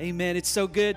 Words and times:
Amen. 0.00 0.36
It's 0.36 0.48
so 0.48 0.68
good 0.68 0.96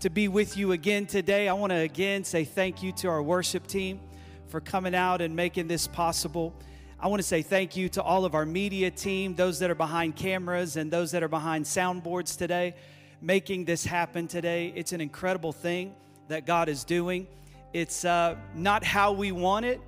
to 0.00 0.10
be 0.10 0.28
with 0.28 0.58
you 0.58 0.72
again 0.72 1.06
today. 1.06 1.48
I 1.48 1.54
want 1.54 1.70
to 1.70 1.78
again 1.78 2.24
say 2.24 2.44
thank 2.44 2.82
you 2.82 2.92
to 2.92 3.08
our 3.08 3.22
worship 3.22 3.66
team 3.66 4.00
for 4.48 4.60
coming 4.60 4.94
out 4.94 5.22
and 5.22 5.34
making 5.34 5.66
this 5.66 5.86
possible. 5.86 6.52
I 7.00 7.06
want 7.06 7.20
to 7.22 7.26
say 7.26 7.40
thank 7.40 7.74
you 7.74 7.88
to 7.88 8.02
all 8.02 8.26
of 8.26 8.34
our 8.34 8.44
media 8.44 8.90
team, 8.90 9.34
those 9.34 9.60
that 9.60 9.70
are 9.70 9.74
behind 9.74 10.16
cameras 10.16 10.76
and 10.76 10.90
those 10.90 11.12
that 11.12 11.22
are 11.22 11.28
behind 11.28 11.64
soundboards 11.64 12.36
today, 12.36 12.74
making 13.22 13.64
this 13.64 13.86
happen 13.86 14.28
today. 14.28 14.74
It's 14.76 14.92
an 14.92 15.00
incredible 15.00 15.52
thing 15.52 15.94
that 16.28 16.44
God 16.44 16.68
is 16.68 16.84
doing. 16.84 17.26
It's 17.72 18.04
uh, 18.04 18.36
not 18.54 18.84
how 18.84 19.12
we 19.12 19.32
want 19.32 19.64
it, 19.64 19.80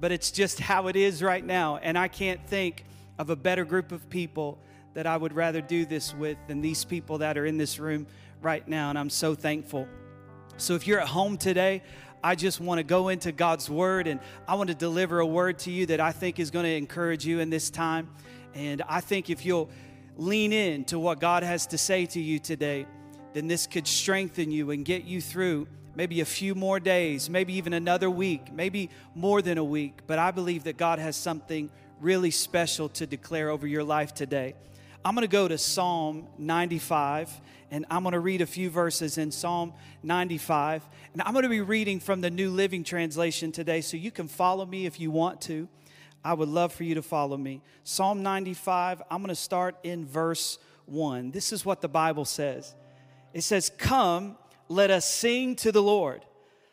but 0.00 0.10
it's 0.10 0.32
just 0.32 0.58
how 0.58 0.88
it 0.88 0.96
is 0.96 1.22
right 1.22 1.44
now. 1.44 1.76
And 1.76 1.96
I 1.96 2.08
can't 2.08 2.44
think 2.48 2.86
of 3.20 3.30
a 3.30 3.36
better 3.36 3.64
group 3.64 3.92
of 3.92 4.10
people 4.10 4.58
that 4.94 5.06
I 5.06 5.16
would 5.16 5.32
rather 5.32 5.60
do 5.60 5.84
this 5.84 6.14
with 6.14 6.36
than 6.48 6.60
these 6.60 6.84
people 6.84 7.18
that 7.18 7.38
are 7.38 7.46
in 7.46 7.58
this 7.58 7.78
room 7.78 8.06
right 8.42 8.66
now. 8.66 8.90
And 8.90 8.98
I'm 8.98 9.10
so 9.10 9.34
thankful. 9.34 9.86
So 10.56 10.74
if 10.74 10.86
you're 10.86 11.00
at 11.00 11.08
home 11.08 11.38
today, 11.38 11.82
I 12.22 12.34
just 12.34 12.60
want 12.60 12.78
to 12.78 12.84
go 12.84 13.08
into 13.08 13.32
God's 13.32 13.70
word 13.70 14.06
and 14.06 14.20
I 14.46 14.54
want 14.54 14.68
to 14.68 14.74
deliver 14.74 15.20
a 15.20 15.26
word 15.26 15.58
to 15.60 15.70
you 15.70 15.86
that 15.86 16.00
I 16.00 16.12
think 16.12 16.38
is 16.38 16.50
going 16.50 16.64
to 16.64 16.74
encourage 16.74 17.24
you 17.24 17.40
in 17.40 17.48
this 17.48 17.70
time. 17.70 18.10
And 18.54 18.82
I 18.88 19.00
think 19.00 19.30
if 19.30 19.46
you'll 19.46 19.70
lean 20.16 20.52
in 20.52 20.84
to 20.86 20.98
what 20.98 21.18
God 21.18 21.42
has 21.42 21.66
to 21.68 21.78
say 21.78 22.04
to 22.06 22.20
you 22.20 22.38
today, 22.38 22.86
then 23.32 23.46
this 23.46 23.66
could 23.66 23.86
strengthen 23.86 24.50
you 24.50 24.70
and 24.70 24.84
get 24.84 25.04
you 25.04 25.20
through 25.20 25.66
maybe 25.94 26.20
a 26.20 26.24
few 26.24 26.54
more 26.54 26.78
days, 26.78 27.30
maybe 27.30 27.54
even 27.54 27.72
another 27.72 28.10
week, 28.10 28.52
maybe 28.52 28.90
more 29.14 29.40
than 29.40 29.56
a 29.56 29.64
week. 29.64 30.00
But 30.06 30.18
I 30.18 30.30
believe 30.30 30.64
that 30.64 30.76
God 30.76 30.98
has 30.98 31.16
something 31.16 31.70
really 32.00 32.30
special 32.30 32.88
to 32.90 33.06
declare 33.06 33.50
over 33.50 33.66
your 33.66 33.84
life 33.84 34.12
today. 34.14 34.54
I'm 35.02 35.14
going 35.14 35.26
to 35.26 35.32
go 35.32 35.48
to 35.48 35.56
Psalm 35.56 36.26
95 36.36 37.40
and 37.70 37.86
I'm 37.90 38.02
going 38.02 38.12
to 38.12 38.20
read 38.20 38.42
a 38.42 38.46
few 38.46 38.68
verses 38.68 39.16
in 39.16 39.30
Psalm 39.30 39.72
95. 40.02 40.86
And 41.14 41.22
I'm 41.22 41.32
going 41.32 41.44
to 41.44 41.48
be 41.48 41.62
reading 41.62 42.00
from 42.00 42.20
the 42.20 42.30
New 42.30 42.50
Living 42.50 42.84
Translation 42.84 43.50
today, 43.52 43.80
so 43.80 43.96
you 43.96 44.10
can 44.10 44.28
follow 44.28 44.66
me 44.66 44.86
if 44.86 45.00
you 45.00 45.10
want 45.10 45.40
to. 45.42 45.68
I 46.22 46.34
would 46.34 46.48
love 46.48 46.72
for 46.72 46.84
you 46.84 46.96
to 46.96 47.02
follow 47.02 47.36
me. 47.36 47.62
Psalm 47.82 48.22
95, 48.22 49.02
I'm 49.10 49.18
going 49.18 49.28
to 49.28 49.34
start 49.34 49.76
in 49.84 50.04
verse 50.04 50.58
1. 50.84 51.30
This 51.30 51.52
is 51.52 51.64
what 51.64 51.80
the 51.80 51.88
Bible 51.88 52.24
says 52.24 52.74
it 53.32 53.42
says, 53.42 53.70
Come, 53.78 54.36
let 54.68 54.90
us 54.90 55.10
sing 55.10 55.56
to 55.56 55.72
the 55.72 55.82
Lord, 55.82 56.26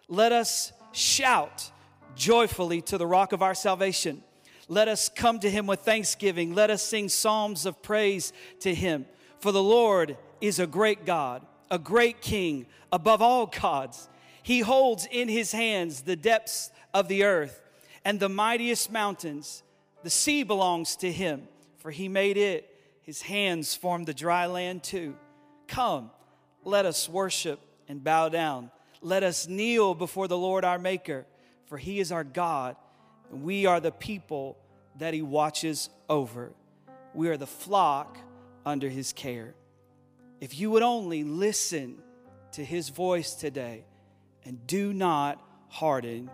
let 0.09 0.33
us 0.33 0.73
shout 0.91 1.71
joyfully 2.15 2.81
to 2.81 2.97
the 2.97 3.07
rock 3.07 3.31
of 3.31 3.41
our 3.41 3.55
salvation. 3.55 4.23
Let 4.67 4.87
us 4.87 5.09
come 5.09 5.39
to 5.39 5.49
him 5.49 5.65
with 5.65 5.81
thanksgiving. 5.81 6.53
Let 6.53 6.69
us 6.69 6.83
sing 6.83 7.09
psalms 7.09 7.65
of 7.65 7.81
praise 7.81 8.33
to 8.59 8.75
him. 8.75 9.05
For 9.39 9.51
the 9.51 9.63
Lord 9.63 10.17
is 10.41 10.59
a 10.59 10.67
great 10.67 11.05
God, 11.05 11.45
a 11.71 11.79
great 11.79 12.21
King 12.21 12.65
above 12.91 13.21
all 13.21 13.45
gods. 13.45 14.09
He 14.43 14.59
holds 14.59 15.07
in 15.09 15.29
his 15.29 15.51
hands 15.51 16.01
the 16.01 16.15
depths 16.15 16.71
of 16.93 17.07
the 17.07 17.23
earth 17.23 17.61
and 18.03 18.19
the 18.19 18.29
mightiest 18.29 18.91
mountains. 18.91 19.63
The 20.03 20.09
sea 20.09 20.43
belongs 20.43 20.95
to 20.97 21.11
him, 21.11 21.47
for 21.77 21.91
he 21.91 22.07
made 22.07 22.37
it. 22.37 22.73
His 23.01 23.21
hands 23.21 23.73
formed 23.73 24.05
the 24.05 24.13
dry 24.13 24.47
land 24.47 24.83
too. 24.83 25.15
Come, 25.67 26.11
let 26.63 26.85
us 26.85 27.07
worship 27.07 27.59
and 27.87 28.03
bow 28.03 28.27
down. 28.29 28.71
Let 29.01 29.23
us 29.23 29.47
kneel 29.47 29.93
before 29.93 30.27
the 30.27 30.37
Lord 30.37 30.65
our 30.65 30.79
Maker, 30.79 31.25
for 31.67 31.77
he 31.77 31.99
is 31.99 32.11
our 32.11 32.23
God 32.25 32.75
we 33.31 33.65
are 33.65 33.79
the 33.79 33.91
people 33.91 34.57
that 34.97 35.13
he 35.13 35.21
watches 35.21 35.89
over. 36.09 36.51
We 37.13 37.29
are 37.29 37.37
the 37.37 37.47
flock 37.47 38.17
under 38.65 38.89
his 38.89 39.13
care. 39.13 39.53
If 40.39 40.59
you 40.59 40.71
would 40.71 40.83
only 40.83 41.23
listen 41.23 41.97
to 42.53 42.63
his 42.63 42.89
voice 42.89 43.33
today 43.33 43.85
and 44.45 44.65
do 44.67 44.93
not 44.93 45.41
harden 45.69 46.29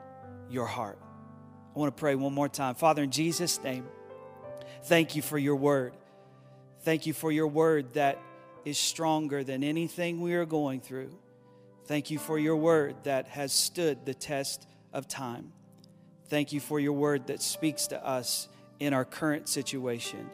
your 0.49 0.65
heart. 0.65 0.99
I 1.75 1.79
want 1.79 1.95
to 1.95 1.99
pray 1.99 2.15
one 2.15 2.33
more 2.33 2.49
time. 2.49 2.75
Father, 2.75 3.03
in 3.03 3.11
Jesus' 3.11 3.61
name, 3.63 3.85
thank 4.83 5.15
you 5.15 5.21
for 5.21 5.37
your 5.37 5.55
word. 5.55 5.93
Thank 6.81 7.07
you 7.07 7.13
for 7.13 7.31
your 7.31 7.47
word 7.47 7.93
that 7.93 8.19
is 8.65 8.77
stronger 8.77 9.43
than 9.43 9.63
anything 9.63 10.21
we 10.21 10.33
are 10.33 10.45
going 10.45 10.81
through. 10.81 11.11
Thank 11.85 12.11
you 12.11 12.19
for 12.19 12.37
your 12.37 12.55
word 12.55 12.95
that 13.03 13.27
has 13.27 13.51
stood 13.51 14.05
the 14.05 14.13
test 14.13 14.67
of 14.93 15.07
time. 15.07 15.51
Thank 16.27 16.53
you 16.53 16.59
for 16.59 16.79
your 16.79 16.93
word 16.93 17.27
that 17.27 17.41
speaks 17.41 17.87
to 17.87 18.05
us 18.05 18.47
in 18.79 18.93
our 18.93 19.05
current 19.05 19.47
situation. 19.47 20.29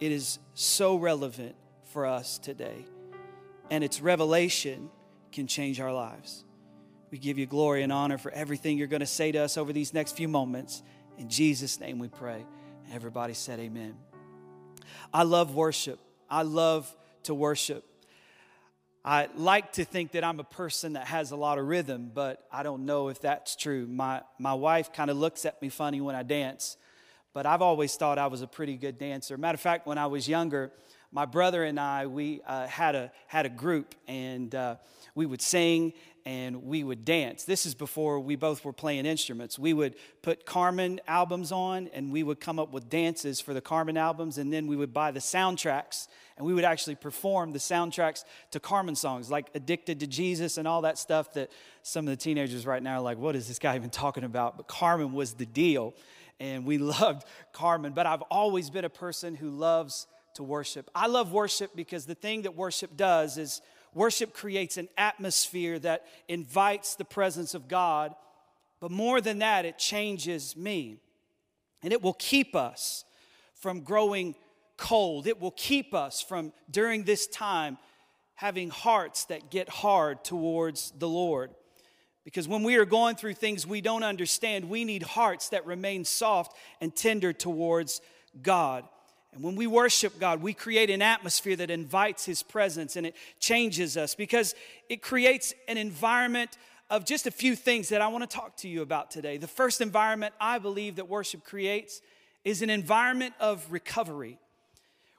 It 0.00 0.12
is 0.12 0.38
so 0.54 0.96
relevant 0.96 1.54
for 1.84 2.06
us 2.06 2.38
today, 2.38 2.84
and 3.70 3.82
its 3.82 4.00
revelation 4.00 4.90
can 5.32 5.46
change 5.46 5.80
our 5.80 5.92
lives. 5.92 6.44
We 7.10 7.18
give 7.18 7.38
you 7.38 7.46
glory 7.46 7.82
and 7.82 7.92
honor 7.92 8.18
for 8.18 8.30
everything 8.32 8.78
you're 8.78 8.86
going 8.88 9.00
to 9.00 9.06
say 9.06 9.32
to 9.32 9.38
us 9.38 9.56
over 9.56 9.72
these 9.72 9.94
next 9.94 10.16
few 10.16 10.28
moments. 10.28 10.82
In 11.18 11.28
Jesus' 11.28 11.80
name 11.80 11.98
we 11.98 12.08
pray. 12.08 12.44
Everybody 12.92 13.34
said, 13.34 13.58
Amen. 13.60 13.96
I 15.12 15.22
love 15.22 15.54
worship. 15.54 15.98
I 16.28 16.42
love 16.42 16.94
to 17.24 17.34
worship. 17.34 17.84
I 19.08 19.28
like 19.36 19.74
to 19.74 19.84
think 19.84 20.10
that 20.12 20.24
I'm 20.24 20.40
a 20.40 20.44
person 20.44 20.94
that 20.94 21.06
has 21.06 21.30
a 21.30 21.36
lot 21.36 21.58
of 21.58 21.68
rhythm, 21.68 22.10
but 22.12 22.44
I 22.50 22.64
don't 22.64 22.86
know 22.86 23.06
if 23.06 23.20
that's 23.20 23.54
true. 23.54 23.86
My, 23.86 24.22
my 24.36 24.52
wife 24.52 24.92
kind 24.92 25.10
of 25.10 25.16
looks 25.16 25.46
at 25.46 25.62
me 25.62 25.68
funny 25.68 26.00
when 26.00 26.16
I 26.16 26.24
dance, 26.24 26.76
but 27.32 27.46
I've 27.46 27.62
always 27.62 27.94
thought 27.94 28.18
I 28.18 28.26
was 28.26 28.42
a 28.42 28.48
pretty 28.48 28.76
good 28.76 28.98
dancer. 28.98 29.38
Matter 29.38 29.54
of 29.54 29.60
fact, 29.60 29.86
when 29.86 29.96
I 29.96 30.06
was 30.08 30.28
younger, 30.28 30.72
my 31.12 31.24
brother 31.24 31.62
and 31.62 31.78
I, 31.78 32.08
we 32.08 32.40
uh, 32.48 32.66
had, 32.66 32.96
a, 32.96 33.12
had 33.28 33.46
a 33.46 33.48
group, 33.48 33.94
and 34.08 34.52
uh, 34.52 34.74
we 35.14 35.24
would 35.24 35.40
sing 35.40 35.92
and 36.26 36.64
we 36.64 36.82
would 36.82 37.04
dance. 37.04 37.44
This 37.44 37.64
is 37.66 37.76
before 37.76 38.18
we 38.18 38.34
both 38.34 38.64
were 38.64 38.72
playing 38.72 39.06
instruments. 39.06 39.60
We 39.60 39.72
would 39.72 39.94
put 40.22 40.44
Carmen 40.44 41.00
albums 41.06 41.52
on 41.52 41.88
and 41.94 42.10
we 42.10 42.24
would 42.24 42.40
come 42.40 42.58
up 42.58 42.72
with 42.72 42.90
dances 42.90 43.40
for 43.40 43.54
the 43.54 43.60
Carmen 43.60 43.96
albums, 43.96 44.36
and 44.36 44.52
then 44.52 44.66
we 44.66 44.74
would 44.74 44.92
buy 44.92 45.12
the 45.12 45.20
soundtracks 45.20 46.08
and 46.36 46.44
we 46.44 46.52
would 46.52 46.64
actually 46.64 46.96
perform 46.96 47.52
the 47.52 47.60
soundtracks 47.60 48.24
to 48.50 48.58
Carmen 48.58 48.96
songs 48.96 49.30
like 49.30 49.46
Addicted 49.54 50.00
to 50.00 50.06
Jesus 50.08 50.58
and 50.58 50.66
all 50.66 50.82
that 50.82 50.98
stuff 50.98 51.32
that 51.34 51.52
some 51.82 52.08
of 52.08 52.10
the 52.10 52.16
teenagers 52.16 52.66
right 52.66 52.82
now 52.82 52.96
are 52.96 53.00
like, 53.00 53.18
what 53.18 53.36
is 53.36 53.46
this 53.46 53.60
guy 53.60 53.76
even 53.76 53.88
talking 53.88 54.24
about? 54.24 54.56
But 54.56 54.66
Carmen 54.66 55.12
was 55.12 55.34
the 55.34 55.46
deal, 55.46 55.94
and 56.40 56.66
we 56.66 56.76
loved 56.78 57.24
Carmen. 57.52 57.92
But 57.92 58.06
I've 58.06 58.22
always 58.22 58.68
been 58.68 58.84
a 58.84 58.90
person 58.90 59.36
who 59.36 59.48
loves 59.48 60.08
to 60.34 60.42
worship. 60.42 60.90
I 60.92 61.06
love 61.06 61.32
worship 61.32 61.70
because 61.76 62.04
the 62.04 62.16
thing 62.16 62.42
that 62.42 62.56
worship 62.56 62.96
does 62.96 63.38
is 63.38 63.62
Worship 63.96 64.34
creates 64.34 64.76
an 64.76 64.90
atmosphere 64.98 65.78
that 65.78 66.04
invites 66.28 66.96
the 66.96 67.04
presence 67.06 67.54
of 67.54 67.66
God, 67.66 68.14
but 68.78 68.90
more 68.90 69.22
than 69.22 69.38
that, 69.38 69.64
it 69.64 69.78
changes 69.78 70.54
me. 70.54 70.98
And 71.82 71.94
it 71.94 72.02
will 72.02 72.12
keep 72.12 72.54
us 72.54 73.06
from 73.54 73.80
growing 73.80 74.34
cold. 74.76 75.26
It 75.26 75.40
will 75.40 75.52
keep 75.52 75.94
us 75.94 76.20
from, 76.20 76.52
during 76.70 77.04
this 77.04 77.26
time, 77.26 77.78
having 78.34 78.68
hearts 78.68 79.24
that 79.24 79.50
get 79.50 79.70
hard 79.70 80.22
towards 80.22 80.92
the 80.98 81.08
Lord. 81.08 81.52
Because 82.22 82.46
when 82.46 82.64
we 82.64 82.76
are 82.76 82.84
going 82.84 83.16
through 83.16 83.32
things 83.32 83.66
we 83.66 83.80
don't 83.80 84.02
understand, 84.02 84.68
we 84.68 84.84
need 84.84 85.04
hearts 85.04 85.48
that 85.48 85.64
remain 85.64 86.04
soft 86.04 86.54
and 86.82 86.94
tender 86.94 87.32
towards 87.32 88.02
God. 88.42 88.84
And 89.36 89.44
when 89.44 89.54
we 89.54 89.66
worship 89.66 90.18
God, 90.18 90.40
we 90.40 90.54
create 90.54 90.88
an 90.88 91.02
atmosphere 91.02 91.56
that 91.56 91.70
invites 91.70 92.24
His 92.24 92.42
presence 92.42 92.96
and 92.96 93.06
it 93.06 93.14
changes 93.38 93.98
us 93.98 94.14
because 94.14 94.54
it 94.88 95.02
creates 95.02 95.52
an 95.68 95.76
environment 95.76 96.56
of 96.88 97.04
just 97.04 97.26
a 97.26 97.30
few 97.30 97.54
things 97.54 97.90
that 97.90 98.00
I 98.00 98.08
want 98.08 98.28
to 98.28 98.34
talk 98.34 98.56
to 98.58 98.68
you 98.68 98.80
about 98.80 99.10
today. 99.10 99.36
The 99.36 99.46
first 99.46 99.82
environment 99.82 100.32
I 100.40 100.58
believe 100.58 100.96
that 100.96 101.10
worship 101.10 101.44
creates 101.44 102.00
is 102.44 102.62
an 102.62 102.70
environment 102.70 103.34
of 103.38 103.70
recovery. 103.70 104.38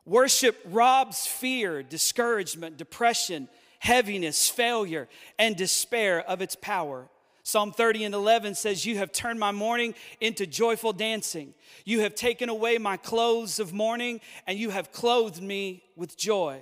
Worship 0.04 0.58
robs 0.66 1.28
fear, 1.28 1.84
discouragement, 1.84 2.76
depression, 2.76 3.48
heaviness, 3.78 4.50
failure, 4.50 5.08
and 5.38 5.56
despair 5.56 6.28
of 6.28 6.42
its 6.42 6.56
power. 6.56 7.08
Psalm 7.48 7.72
30 7.72 8.04
and 8.04 8.14
11 8.14 8.56
says, 8.56 8.86
You 8.86 8.98
have 8.98 9.14
turned 9.14 9.40
my 9.40 9.54
mourning 9.54 9.96
into 10.20 10.46
joyful 10.46 10.92
dancing. 10.92 11.54
You 11.86 12.02
have 12.02 12.14
taken 12.14 12.50
away 12.50 12.78
my 12.78 12.98
clothes 12.98 13.58
of 13.62 13.72
mourning, 13.72 14.20
and 14.46 14.60
you 14.60 14.70
have 14.70 14.92
clothed 14.92 15.42
me 15.42 15.82
with 15.96 16.18
joy. 16.18 16.60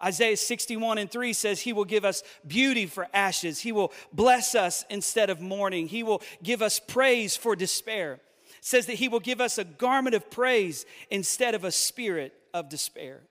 Isaiah 0.00 0.36
61 0.36 0.98
and 0.98 1.10
3 1.10 1.32
says, 1.32 1.60
He 1.60 1.72
will 1.72 1.84
give 1.84 2.04
us 2.04 2.22
beauty 2.46 2.86
for 2.86 3.08
ashes. 3.12 3.58
He 3.58 3.72
will 3.72 3.92
bless 4.12 4.54
us 4.54 4.84
instead 4.88 5.28
of 5.28 5.40
mourning. 5.40 5.88
He 5.88 6.04
will 6.04 6.22
give 6.40 6.62
us 6.62 6.78
praise 6.78 7.36
for 7.36 7.56
despair. 7.56 8.20
It 8.46 8.54
says 8.60 8.86
that 8.86 8.94
He 8.94 9.08
will 9.08 9.18
give 9.18 9.40
us 9.40 9.58
a 9.58 9.64
garment 9.64 10.14
of 10.14 10.30
praise 10.30 10.86
instead 11.10 11.56
of 11.56 11.64
a 11.64 11.72
spirit 11.72 12.32
of 12.54 12.68
despair. 12.68 13.22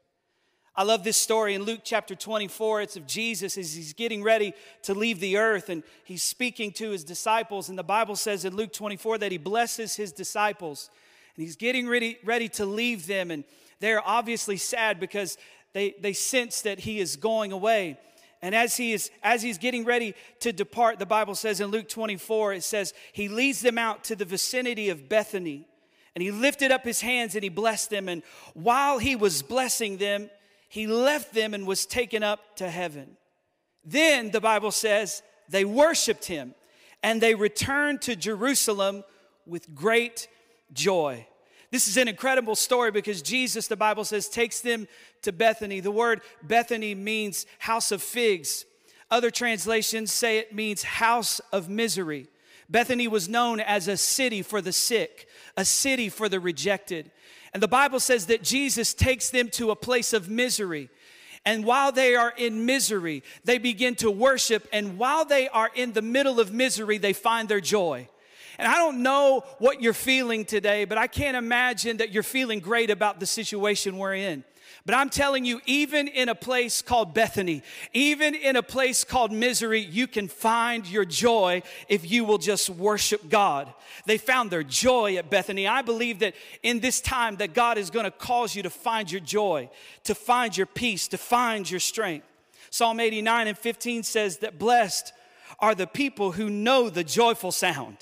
I 0.80 0.84
love 0.84 1.04
this 1.04 1.18
story 1.18 1.56
in 1.56 1.64
Luke 1.64 1.80
chapter 1.84 2.14
24. 2.14 2.84
It's 2.84 2.96
of 2.96 3.08
Jesus 3.08 3.58
as 3.58 3.74
he's 3.74 3.94
getting 3.94 4.22
ready 4.22 4.54
to 4.84 4.94
leave 4.94 5.20
the 5.20 5.38
earth 5.38 5.70
and 5.70 5.82
he's 6.04 6.22
speaking 6.22 6.72
to 6.74 6.92
his 6.92 7.04
disciples. 7.04 7.70
And 7.70 7.80
the 7.80 7.84
Bible 7.84 8.16
says 8.16 8.46
in 8.46 8.56
Luke 8.56 8.72
24 8.74 9.18
that 9.18 9.32
he 9.32 9.40
blesses 9.40 9.96
his 9.96 10.12
disciples 10.12 10.92
and 11.36 11.44
he's 11.44 11.56
getting 11.56 11.90
ready, 11.90 12.20
ready 12.24 12.48
to 12.50 12.66
leave 12.68 13.08
them. 13.08 13.32
And 13.32 13.44
they're 13.80 14.08
obviously 14.08 14.58
sad 14.58 15.00
because 15.00 15.40
they, 15.74 15.96
they 16.00 16.14
sense 16.14 16.62
that 16.62 16.82
he 16.82 17.00
is 17.00 17.16
going 17.16 17.52
away. 17.52 17.98
And 18.44 18.54
as 18.54 18.78
he 18.78 18.94
is 18.94 19.10
as 19.24 19.42
he's 19.42 19.58
getting 19.58 19.84
ready 19.84 20.14
to 20.42 20.54
depart, 20.54 21.00
the 21.00 21.08
Bible 21.08 21.34
says 21.34 21.60
in 21.60 21.72
Luke 21.72 21.90
24, 21.90 22.54
it 22.54 22.64
says, 22.64 22.94
he 23.14 23.30
leads 23.30 23.62
them 23.62 23.80
out 23.80 24.04
to 24.04 24.16
the 24.16 24.26
vicinity 24.26 24.90
of 24.90 25.10
Bethany. 25.10 25.66
And 26.14 26.22
he 26.22 26.30
lifted 26.30 26.72
up 26.72 26.84
his 26.84 27.02
hands 27.02 27.34
and 27.34 27.42
he 27.42 27.50
blessed 27.50 27.90
them. 27.90 28.08
And 28.08 28.22
while 28.54 29.00
he 29.00 29.16
was 29.16 29.42
blessing 29.42 29.98
them, 29.98 30.30
he 30.68 30.88
left 30.88 31.34
them 31.34 31.54
and 31.54 31.66
was 31.66 31.86
taken 31.86 32.24
up 32.24 32.58
to 32.58 32.70
heaven. 32.70 33.18
Then 33.84 34.32
the 34.32 34.42
Bible 34.42 34.72
says 34.72 35.22
they 35.50 35.66
worshiped 35.66 36.26
him 36.26 36.54
and 37.04 37.22
they 37.22 37.36
returned 37.36 38.02
to 38.04 38.16
Jerusalem 38.16 39.04
with 39.46 39.74
great 39.74 40.28
joy. 40.74 41.26
This 41.72 41.88
is 41.88 41.98
an 41.98 42.08
incredible 42.08 42.56
story 42.56 42.92
because 42.92 43.22
Jesus, 43.22 43.68
the 43.68 43.76
Bible 43.76 44.06
says, 44.06 44.30
takes 44.30 44.62
them 44.62 44.88
to 45.22 45.32
Bethany. 45.32 45.80
The 45.80 45.92
word 45.92 46.22
Bethany 46.42 46.96
means 46.96 47.46
house 47.60 47.92
of 47.92 48.02
figs. 48.02 48.66
Other 49.12 49.32
translations 49.32 50.12
say 50.12 50.38
it 50.38 50.54
means 50.54 50.84
house 50.84 51.40
of 51.52 51.70
misery. 51.70 52.28
Bethany 52.70 53.08
was 53.08 53.30
known 53.30 53.60
as 53.62 53.88
a 53.88 53.96
city 53.96 54.42
for 54.42 54.62
the 54.62 54.74
sick, 54.74 55.28
a 55.56 55.64
city 55.64 56.10
for 56.10 56.28
the 56.28 56.40
rejected. 56.40 57.12
And 57.54 57.64
the 57.64 57.68
Bible 57.68 58.00
says 58.00 58.28
that 58.28 58.44
Jesus 58.44 58.94
takes 58.94 59.30
them 59.30 59.50
to 59.52 59.72
a 59.72 59.76
place 59.76 60.14
of 60.14 60.30
misery. 60.30 60.90
And 61.46 61.64
while 61.64 61.92
they 61.92 62.16
are 62.16 62.34
in 62.36 62.66
misery, 62.66 63.24
they 63.46 63.58
begin 63.58 63.96
to 63.96 64.12
worship. 64.12 64.68
And 64.74 64.98
while 64.98 65.24
they 65.24 65.48
are 65.48 65.72
in 65.74 65.94
the 65.94 66.02
middle 66.02 66.40
of 66.40 66.52
misery, 66.52 66.98
they 66.98 67.14
find 67.14 67.48
their 67.48 67.62
joy. 67.62 68.10
And 68.58 68.68
I 68.68 68.76
don't 68.76 69.04
know 69.04 69.44
what 69.60 69.82
you're 69.82 69.94
feeling 69.94 70.46
today, 70.46 70.86
but 70.86 70.98
I 70.98 71.08
can't 71.08 71.38
imagine 71.38 71.98
that 71.98 72.12
you're 72.12 72.24
feeling 72.24 72.60
great 72.60 72.90
about 72.90 73.20
the 73.20 73.26
situation 73.26 73.98
we're 73.98 74.16
in. 74.16 74.44
But 74.86 74.96
I'm 74.96 75.10
telling 75.10 75.44
you, 75.44 75.60
even 75.66 76.08
in 76.08 76.30
a 76.30 76.36
place 76.36 76.82
called 76.82 77.14
Bethany, 77.14 77.62
even 77.94 78.34
in 78.34 78.56
a 78.56 78.64
place 78.64 79.04
called 79.04 79.34
misery, 79.34 79.82
you 79.82 80.08
can 80.08 80.30
find 80.30 80.88
your 80.88 81.04
joy 81.04 81.62
if 81.90 82.10
you 82.10 82.24
will 82.24 82.38
just 82.38 82.70
worship 82.70 83.30
God. 83.30 83.74
They 84.06 84.18
found 84.18 84.50
their 84.50 84.64
joy 84.64 85.18
at 85.18 85.30
Bethany. 85.30 85.68
I 85.68 85.82
believe 85.82 86.20
that 86.20 86.36
in 86.64 86.80
this 86.80 87.02
time 87.02 87.36
that 87.38 87.54
God 87.54 87.78
is 87.78 87.90
going 87.90 88.06
to 88.06 88.12
cause 88.12 88.56
you 88.56 88.64
to 88.64 88.70
find 88.70 89.12
your 89.12 89.20
joy, 89.22 89.70
to 90.06 90.16
find 90.16 90.56
your 90.56 90.68
peace, 90.68 91.10
to 91.10 91.18
find 91.18 91.70
your 91.70 91.82
strength. 91.82 92.26
Psalm 92.70 93.02
89 93.02 93.48
and 93.48 93.58
15 93.58 94.04
says 94.04 94.38
that 94.38 94.58
blessed 94.58 95.12
are 95.60 95.76
the 95.76 95.88
people 95.88 96.32
who 96.32 96.50
know 96.50 96.90
the 96.90 97.04
joyful 97.04 97.52
sound 97.52 97.98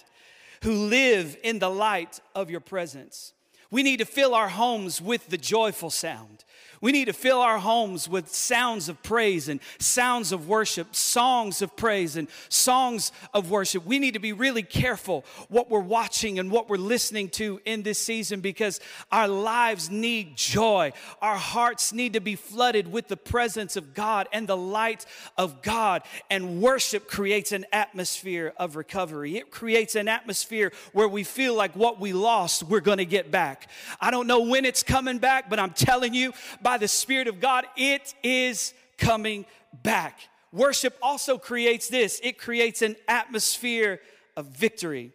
who 0.65 0.87
live 0.87 1.37
in 1.43 1.59
the 1.59 1.69
light 1.69 2.19
of 2.33 2.49
your 2.49 2.59
presence. 2.59 3.33
We 3.69 3.83
need 3.83 3.97
to 3.97 4.05
fill 4.05 4.33
our 4.33 4.49
homes 4.49 4.99
with 4.99 5.27
the 5.27 5.37
joyful 5.37 5.91
sound. 5.91 6.43
We 6.81 6.91
need 6.91 7.05
to 7.05 7.13
fill 7.13 7.39
our 7.39 7.59
homes 7.59 8.07
with 8.09 8.29
sounds 8.29 8.89
of 8.89 9.01
praise 9.03 9.49
and 9.49 9.59
sounds 9.79 10.31
of 10.31 10.47
worship, 10.47 10.95
songs 10.95 11.61
of 11.61 11.75
praise 11.75 12.15
and 12.15 12.27
songs 12.49 13.11
of 13.33 13.49
worship. 13.49 13.85
We 13.85 13.99
need 13.99 14.13
to 14.13 14.19
be 14.19 14.33
really 14.33 14.63
careful 14.63 15.25
what 15.49 15.69
we're 15.69 15.79
watching 15.79 16.39
and 16.39 16.51
what 16.51 16.69
we're 16.69 16.77
listening 16.77 17.29
to 17.29 17.59
in 17.65 17.83
this 17.83 17.99
season 17.99 18.41
because 18.41 18.79
our 19.11 19.27
lives 19.27 19.89
need 19.89 20.35
joy. 20.35 20.91
Our 21.21 21.37
hearts 21.37 21.93
need 21.93 22.13
to 22.13 22.19
be 22.19 22.35
flooded 22.35 22.91
with 22.91 23.07
the 23.07 23.17
presence 23.17 23.75
of 23.75 23.93
God 23.93 24.27
and 24.31 24.47
the 24.47 24.57
light 24.57 25.05
of 25.37 25.61
God. 25.61 26.03
And 26.29 26.61
worship 26.61 27.07
creates 27.07 27.51
an 27.51 27.65
atmosphere 27.71 28.53
of 28.57 28.75
recovery. 28.75 29.37
It 29.37 29.51
creates 29.51 29.95
an 29.95 30.07
atmosphere 30.07 30.71
where 30.93 31.07
we 31.07 31.23
feel 31.23 31.55
like 31.55 31.75
what 31.75 31.99
we 31.99 32.13
lost, 32.13 32.63
we're 32.63 32.79
going 32.79 32.97
to 32.97 33.05
get 33.05 33.31
back. 33.31 33.69
I 33.99 34.11
don't 34.11 34.27
know 34.27 34.41
when 34.41 34.65
it's 34.65 34.83
coming 34.83 35.17
back, 35.17 35.49
but 35.49 35.59
I'm 35.59 35.71
telling 35.71 36.13
you, 36.13 36.33
by 36.65 36.79
the 36.79 36.87
Spirit 36.87 37.27
of 37.27 37.39
God, 37.39 37.67
it 37.77 38.15
is 38.23 38.73
coming 38.97 39.45
back. 39.83 40.21
Worship 40.51 40.97
also 40.99 41.37
creates 41.37 41.89
this 41.89 42.19
it 42.23 42.39
creates 42.39 42.81
an 42.81 42.95
atmosphere 43.07 44.01
of 44.35 44.47
victory. 44.47 45.11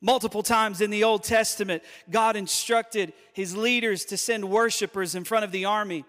Multiple 0.00 0.44
times 0.44 0.80
in 0.80 0.90
the 0.90 1.02
Old 1.02 1.24
Testament, 1.24 1.82
God 2.08 2.36
instructed 2.36 3.12
his 3.32 3.56
leaders 3.56 4.04
to 4.04 4.16
send 4.16 4.48
worshipers 4.48 5.16
in 5.16 5.24
front 5.24 5.44
of 5.44 5.50
the 5.50 5.64
army. 5.64 6.04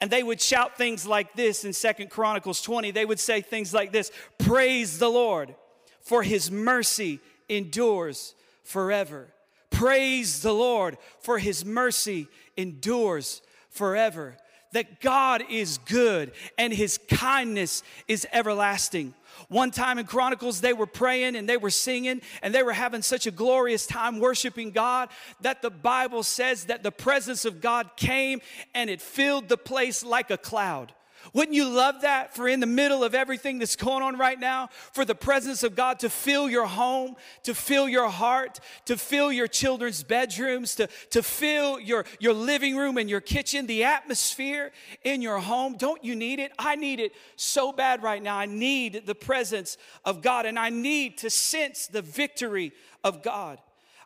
And 0.00 0.10
they 0.10 0.24
would 0.24 0.40
shout 0.40 0.76
things 0.76 1.06
like 1.06 1.34
this 1.34 1.64
in 1.64 1.72
Second 1.72 2.10
Chronicles 2.10 2.60
20. 2.62 2.90
They 2.90 3.04
would 3.04 3.20
say 3.20 3.42
things 3.42 3.72
like 3.72 3.92
this 3.92 4.10
Praise 4.38 4.98
the 4.98 5.08
Lord, 5.08 5.54
for 6.00 6.24
his 6.24 6.50
mercy 6.50 7.20
endures 7.48 8.34
forever. 8.64 9.28
Praise 9.70 10.42
the 10.42 10.54
Lord, 10.54 10.98
for 11.20 11.38
his 11.38 11.64
mercy 11.64 12.26
endures 12.56 13.40
forever. 13.76 14.36
That 14.72 15.00
God 15.00 15.44
is 15.48 15.78
good 15.78 16.32
and 16.58 16.72
his 16.72 16.98
kindness 17.08 17.82
is 18.08 18.26
everlasting. 18.32 19.14
One 19.48 19.70
time 19.70 19.98
in 19.98 20.06
Chronicles, 20.06 20.60
they 20.60 20.72
were 20.72 20.86
praying 20.86 21.36
and 21.36 21.48
they 21.48 21.56
were 21.56 21.70
singing 21.70 22.20
and 22.42 22.54
they 22.54 22.62
were 22.62 22.72
having 22.72 23.02
such 23.02 23.26
a 23.26 23.30
glorious 23.30 23.86
time 23.86 24.18
worshiping 24.18 24.72
God 24.72 25.08
that 25.40 25.62
the 25.62 25.70
Bible 25.70 26.22
says 26.22 26.64
that 26.64 26.82
the 26.82 26.90
presence 26.90 27.44
of 27.44 27.60
God 27.60 27.90
came 27.96 28.40
and 28.74 28.90
it 28.90 29.00
filled 29.00 29.48
the 29.48 29.56
place 29.56 30.04
like 30.04 30.30
a 30.30 30.38
cloud. 30.38 30.92
Wouldn't 31.32 31.54
you 31.54 31.68
love 31.68 32.02
that 32.02 32.34
for 32.34 32.48
in 32.48 32.60
the 32.60 32.66
middle 32.66 33.04
of 33.04 33.14
everything 33.14 33.58
that's 33.58 33.76
going 33.76 34.02
on 34.02 34.16
right 34.16 34.38
now, 34.38 34.68
for 34.92 35.04
the 35.04 35.14
presence 35.14 35.62
of 35.62 35.74
God 35.74 35.98
to 36.00 36.10
fill 36.10 36.48
your 36.48 36.66
home, 36.66 37.16
to 37.44 37.54
fill 37.54 37.88
your 37.88 38.08
heart, 38.08 38.60
to 38.86 38.96
fill 38.96 39.32
your 39.32 39.46
children's 39.46 40.02
bedrooms, 40.02 40.74
to, 40.76 40.88
to 41.10 41.22
fill 41.22 41.80
your, 41.80 42.04
your 42.20 42.32
living 42.32 42.76
room 42.76 42.96
and 42.98 43.08
your 43.08 43.20
kitchen, 43.20 43.66
the 43.66 43.84
atmosphere 43.84 44.72
in 45.02 45.22
your 45.22 45.38
home? 45.38 45.76
Don't 45.76 46.04
you 46.04 46.14
need 46.14 46.38
it? 46.38 46.52
I 46.58 46.76
need 46.76 47.00
it 47.00 47.12
so 47.36 47.72
bad 47.72 48.02
right 48.02 48.22
now. 48.22 48.36
I 48.36 48.46
need 48.46 49.06
the 49.06 49.14
presence 49.14 49.78
of 50.04 50.22
God 50.22 50.46
and 50.46 50.58
I 50.58 50.70
need 50.70 51.18
to 51.18 51.30
sense 51.30 51.86
the 51.86 52.02
victory 52.02 52.72
of 53.04 53.22
God. 53.22 53.58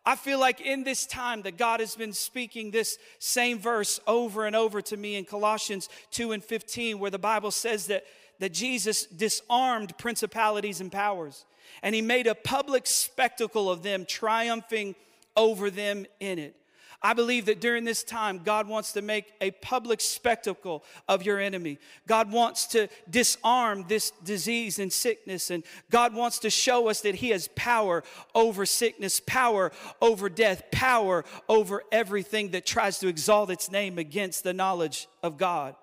I 0.05 0.17
feel 0.17 0.41
like 0.41 0.61
in 0.61 0.83
this 0.83 1.07
time 1.07 1.43
that 1.43 1.59
God 1.59 1.81
has 1.81 1.95
been 1.95 2.13
speaking 2.13 2.71
this 2.71 2.99
same 3.19 3.59
verse 3.59 4.01
over 4.07 4.47
and 4.47 4.57
over 4.57 4.81
to 4.83 4.97
me 4.97 5.17
in 5.17 5.25
Colossians 5.25 5.89
2 6.13 6.33
and 6.33 6.43
15, 6.43 6.99
where 6.99 7.11
the 7.11 7.19
Bible 7.19 7.51
says 7.51 7.87
that, 7.89 8.05
that 8.39 8.53
Jesus 8.53 9.05
disarmed 9.05 9.97
principalities 9.99 10.81
and 10.81 10.91
powers, 10.91 11.45
and 11.83 11.95
he 11.95 12.01
made 12.03 12.27
a 12.27 12.35
public 12.35 12.87
spectacle 12.87 13.71
of 13.71 13.83
them, 13.83 14.07
triumphing 14.07 14.95
over 15.37 15.71
them 15.71 16.07
in 16.19 16.39
it. 16.39 16.57
I 17.03 17.15
believe 17.15 17.47
that 17.47 17.63
during 17.63 17.85
this 17.85 18.05
time, 18.05 18.43
God 18.45 18.69
wants 18.69 18.93
to 18.93 19.01
make 19.01 19.33
a 19.41 19.53
public 19.53 20.03
spectacle 20.03 20.85
of 21.09 21.25
your 21.25 21.39
enemy. 21.39 21.79
God 22.07 22.31
wants 22.31 22.67
to 22.69 22.89
disarm 23.09 23.87
this 23.89 24.11
disease 24.23 24.79
and 24.79 24.93
sickness. 24.93 25.51
And 25.51 25.65
God 25.91 26.13
wants 26.13 26.41
to 26.41 26.51
show 26.51 26.89
us 26.89 27.01
that 27.01 27.15
He 27.15 27.31
has 27.31 27.49
power 27.55 28.05
over 28.35 28.67
sickness, 28.67 29.19
power 29.19 29.73
over 30.03 30.29
death, 30.29 30.65
power 30.71 31.25
over 31.49 31.85
everything 31.91 32.51
that 32.51 32.67
tries 32.67 32.99
to 32.99 33.09
exalt 33.09 33.51
its 33.51 33.71
name 33.71 33.99
against 33.99 34.45
the 34.45 34.53
knowledge 34.53 35.09
of 35.23 35.39
God. 35.39 35.77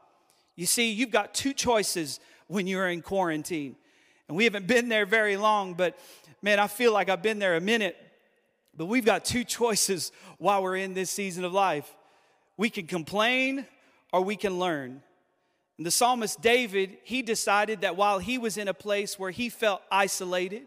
You 0.56 0.68
see, 0.68 0.92
you've 0.92 1.12
got 1.12 1.34
two 1.34 1.54
choices 1.54 2.20
when 2.46 2.68
you're 2.68 2.90
in 2.90 3.02
quarantine. 3.02 3.76
And 4.28 4.38
we 4.38 4.44
haven't 4.44 4.68
been 4.68 4.88
there 4.88 5.08
very 5.08 5.36
long, 5.36 5.74
but 5.74 5.98
man, 6.44 6.60
I 6.60 6.68
feel 6.68 6.94
like 6.94 7.10
I've 7.10 7.24
been 7.24 7.40
there 7.40 7.56
a 7.56 7.62
minute 7.62 7.98
but 8.78 8.86
we've 8.86 9.06
got 9.06 9.26
two 9.26 9.44
choices 9.44 10.12
while 10.38 10.64
we're 10.64 10.78
in 10.78 10.94
this 10.94 11.10
season 11.10 11.44
of 11.44 11.52
life. 11.52 11.94
We 12.56 12.70
can 12.70 12.88
complain 12.88 13.66
or 14.14 14.22
we 14.22 14.36
can 14.36 14.60
learn. 14.60 15.02
And 15.78 15.86
the 15.86 15.92
psalmist 15.92 16.42
David, 16.42 16.98
he 17.04 17.22
decided 17.22 17.82
that 17.82 17.96
while 17.96 18.20
he 18.20 18.38
was 18.38 18.58
in 18.58 18.68
a 18.68 18.74
place 18.74 19.20
where 19.20 19.32
he 19.32 19.50
felt 19.50 19.82
isolated, 19.92 20.64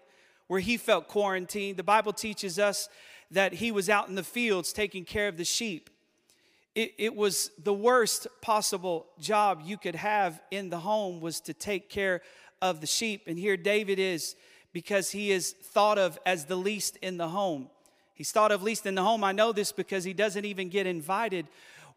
where 0.46 0.60
he 0.60 0.76
felt 0.76 1.08
quarantined, 1.08 1.76
the 1.76 1.82
Bible 1.82 2.12
teaches 2.12 2.58
us 2.58 2.88
that 3.30 3.54
he 3.54 3.72
was 3.72 3.88
out 3.88 4.08
in 4.08 4.14
the 4.14 4.22
fields 4.22 4.72
taking 4.72 5.04
care 5.04 5.28
of 5.28 5.36
the 5.36 5.44
sheep. 5.44 5.90
It, 6.74 6.94
it, 6.98 7.16
was 7.16 7.50
the 7.62 7.74
worst 7.74 8.28
possible 8.40 9.06
job 9.18 9.62
you 9.64 9.76
could 9.76 9.96
have 9.96 10.40
in 10.52 10.70
the 10.70 10.78
home 10.78 11.20
was 11.20 11.40
to 11.42 11.54
take 11.54 11.90
care 11.90 12.22
of 12.62 12.80
the 12.80 12.86
sheep. 12.86 13.22
And 13.26 13.36
here 13.36 13.56
David 13.56 13.98
is 13.98 14.36
because 14.72 15.10
he 15.10 15.32
is 15.32 15.52
thought 15.52 15.98
of 15.98 16.18
as 16.24 16.44
the 16.44 16.56
least 16.56 16.96
in 16.98 17.16
the 17.16 17.28
home. 17.28 17.68
He's 18.20 18.32
thought 18.32 18.52
of 18.52 18.62
least 18.62 18.84
in 18.84 18.96
the 18.96 19.02
home. 19.02 19.24
I 19.24 19.32
know 19.32 19.50
this 19.50 19.72
because 19.72 20.04
he 20.04 20.12
doesn't 20.12 20.44
even 20.44 20.68
get 20.68 20.86
invited 20.86 21.46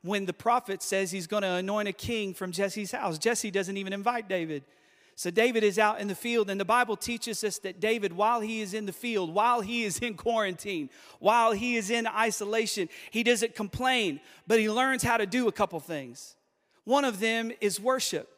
when 0.03 0.25
the 0.25 0.31
prophet 0.31 0.81
says 0.81 1.11
he's 1.11 1.27
going 1.27 1.43
to 1.43 1.49
anoint 1.49 1.89
a 1.89 1.91
king 1.91 2.33
from 2.33 2.53
Jesse's 2.53 2.93
house. 2.93 3.17
Jesse 3.17 3.51
doesn't 3.51 3.75
even 3.75 3.91
invite 3.91 4.29
David. 4.29 4.63
So 5.17 5.29
David 5.29 5.65
is 5.65 5.77
out 5.77 5.99
in 5.99 6.07
the 6.07 6.15
field, 6.15 6.49
and 6.49 6.57
the 6.57 6.63
Bible 6.63 6.95
teaches 6.95 7.43
us 7.43 7.59
that 7.59 7.81
David, 7.81 8.13
while 8.13 8.39
he 8.39 8.61
is 8.61 8.73
in 8.73 8.85
the 8.85 8.93
field, 8.93 9.33
while 9.33 9.59
he 9.59 9.83
is 9.83 9.99
in 9.99 10.13
quarantine, 10.13 10.89
while 11.19 11.51
he 11.51 11.75
is 11.75 11.89
in 11.89 12.07
isolation, 12.07 12.87
he 13.11 13.21
doesn't 13.21 13.53
complain, 13.53 14.21
but 14.47 14.59
he 14.59 14.69
learns 14.69 15.03
how 15.03 15.17
to 15.17 15.25
do 15.25 15.49
a 15.49 15.51
couple 15.51 15.81
things. 15.81 16.37
One 16.85 17.03
of 17.03 17.19
them 17.19 17.51
is 17.59 17.81
worship. 17.81 18.29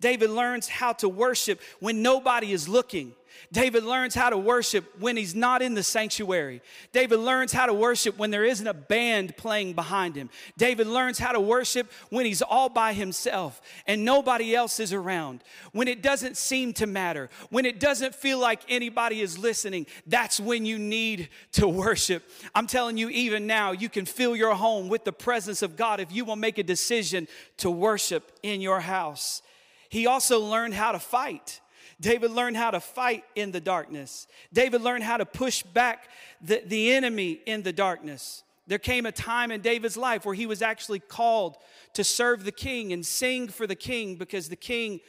David 0.00 0.30
learns 0.30 0.66
how 0.66 0.94
to 0.94 1.08
worship 1.08 1.60
when 1.78 2.02
nobody 2.02 2.50
is 2.50 2.68
looking. 2.68 3.12
David 3.52 3.84
learns 3.84 4.14
how 4.14 4.30
to 4.30 4.38
worship 4.38 4.84
when 4.98 5.16
he's 5.16 5.34
not 5.34 5.62
in 5.62 5.74
the 5.74 5.82
sanctuary. 5.82 6.62
David 6.92 7.18
learns 7.18 7.52
how 7.52 7.66
to 7.66 7.74
worship 7.74 8.18
when 8.18 8.30
there 8.30 8.44
isn't 8.44 8.66
a 8.66 8.74
band 8.74 9.36
playing 9.36 9.72
behind 9.72 10.16
him. 10.16 10.30
David 10.56 10.86
learns 10.86 11.18
how 11.18 11.32
to 11.32 11.40
worship 11.40 11.90
when 12.10 12.26
he's 12.26 12.42
all 12.42 12.68
by 12.68 12.92
himself 12.92 13.60
and 13.86 14.04
nobody 14.04 14.54
else 14.54 14.80
is 14.80 14.92
around. 14.92 15.42
When 15.72 15.88
it 15.88 16.02
doesn't 16.02 16.36
seem 16.36 16.72
to 16.74 16.86
matter. 16.86 17.30
When 17.50 17.66
it 17.66 17.80
doesn't 17.80 18.14
feel 18.14 18.38
like 18.38 18.60
anybody 18.68 19.20
is 19.20 19.38
listening. 19.38 19.86
That's 20.06 20.38
when 20.38 20.64
you 20.64 20.78
need 20.78 21.28
to 21.52 21.68
worship. 21.68 22.22
I'm 22.54 22.66
telling 22.66 22.96
you, 22.96 23.08
even 23.10 23.46
now, 23.46 23.72
you 23.72 23.88
can 23.88 24.04
fill 24.04 24.36
your 24.36 24.54
home 24.54 24.88
with 24.88 25.04
the 25.04 25.12
presence 25.12 25.62
of 25.62 25.76
God 25.76 26.00
if 26.00 26.12
you 26.12 26.24
will 26.24 26.36
make 26.36 26.58
a 26.58 26.62
decision 26.62 27.28
to 27.58 27.70
worship 27.70 28.32
in 28.42 28.60
your 28.60 28.80
house. 28.80 29.42
He 29.88 30.06
also 30.06 30.38
learned 30.40 30.74
how 30.74 30.92
to 30.92 30.98
fight. 30.98 31.60
David 32.00 32.30
learned 32.30 32.56
how 32.56 32.70
to 32.70 32.80
fight 32.80 33.24
in 33.34 33.52
the 33.52 33.60
darkness. 33.60 34.26
David 34.52 34.80
learned 34.80 35.04
how 35.04 35.18
to 35.18 35.26
push 35.26 35.62
back 35.62 36.08
the, 36.40 36.62
the 36.64 36.92
enemy 36.92 37.40
in 37.44 37.62
the 37.62 37.72
darkness. 37.72 38.42
There 38.66 38.78
came 38.78 39.04
a 39.04 39.12
time 39.12 39.50
in 39.50 39.60
David's 39.60 39.96
life 39.96 40.24
where 40.24 40.34
he 40.34 40.46
was 40.46 40.62
actually 40.62 41.00
called 41.00 41.56
to 41.94 42.04
serve 42.04 42.44
the 42.44 42.52
king 42.52 42.92
and 42.92 43.04
sing 43.04 43.48
for 43.48 43.66
the 43.66 43.74
king 43.74 44.16
because 44.16 44.48
the 44.48 44.56
king 44.56 45.00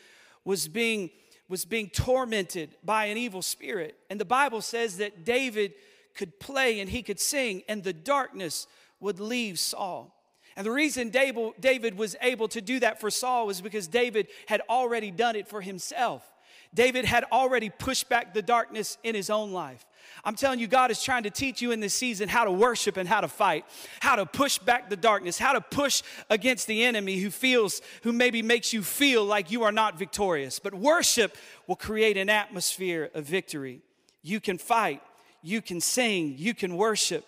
was 0.44 0.68
being, 0.68 1.12
was 1.48 1.64
being 1.64 1.90
tormented 1.90 2.76
by 2.84 3.06
an 3.06 3.18
evil 3.18 3.42
spirit. 3.42 3.96
And 4.10 4.20
the 4.20 4.26
Bible 4.26 4.62
says 4.62 4.98
that 4.98 5.24
David 5.24 5.74
could 6.16 6.40
play 6.40 6.80
and 6.80 6.90
he 6.90 7.04
could 7.04 7.20
sing, 7.20 7.64
and 7.70 7.84
the 7.84 7.94
darkness 7.94 8.68
would 9.00 9.20
leave 9.20 9.60
Saul. 9.60 10.18
And 10.58 10.66
the 10.66 10.72
reason 10.72 11.10
David 11.10 11.98
was 11.98 12.16
able 12.22 12.48
to 12.50 12.62
do 12.62 12.80
that 12.82 13.00
for 13.00 13.10
Saul 13.10 13.48
was 13.48 13.62
because 13.62 13.88
David 13.88 14.28
had 14.48 14.62
already 14.70 15.12
done 15.12 15.36
it 15.36 15.48
for 15.48 15.62
himself. 15.62 16.31
David 16.74 17.06
had 17.06 17.26
already 17.32 17.70
pushed 17.70 18.08
back 18.08 18.34
the 18.34 18.42
darkness 18.42 18.98
in 19.04 19.14
his 19.14 19.30
own 19.30 19.52
life. 19.52 19.86
I'm 20.24 20.36
telling 20.36 20.60
you, 20.60 20.68
God 20.68 20.92
is 20.92 21.04
trying 21.04 21.24
to 21.24 21.30
teach 21.30 21.62
you 21.62 21.72
in 21.72 21.80
this 21.80 21.94
season 21.94 22.30
how 22.30 22.46
to 22.46 22.52
worship 22.52 22.96
and 22.98 23.10
how 23.10 23.22
to 23.22 23.28
fight, 23.28 23.66
how 24.00 24.16
to 24.16 24.26
push 24.26 24.58
back 24.58 24.90
the 24.90 24.96
darkness, 24.96 25.38
how 25.38 25.54
to 25.54 25.62
push 25.62 26.02
against 26.30 26.68
the 26.68 26.84
enemy 26.84 27.18
who 27.18 27.30
feels, 27.30 27.82
who 28.04 28.14
maybe 28.14 28.42
makes 28.42 28.72
you 28.72 28.84
feel 28.84 29.26
like 29.26 29.52
you 29.52 29.64
are 29.64 29.72
not 29.72 29.98
victorious. 29.98 30.60
But 30.60 30.74
worship 30.74 31.36
will 31.68 31.76
create 31.76 32.18
an 32.18 32.30
atmosphere 32.30 33.10
of 33.14 33.26
victory. 33.26 33.82
You 34.22 34.40
can 34.40 34.58
fight, 34.58 35.02
you 35.42 35.62
can 35.62 35.82
sing, 35.82 36.36
you 36.38 36.54
can 36.54 36.78
worship. 36.78 37.26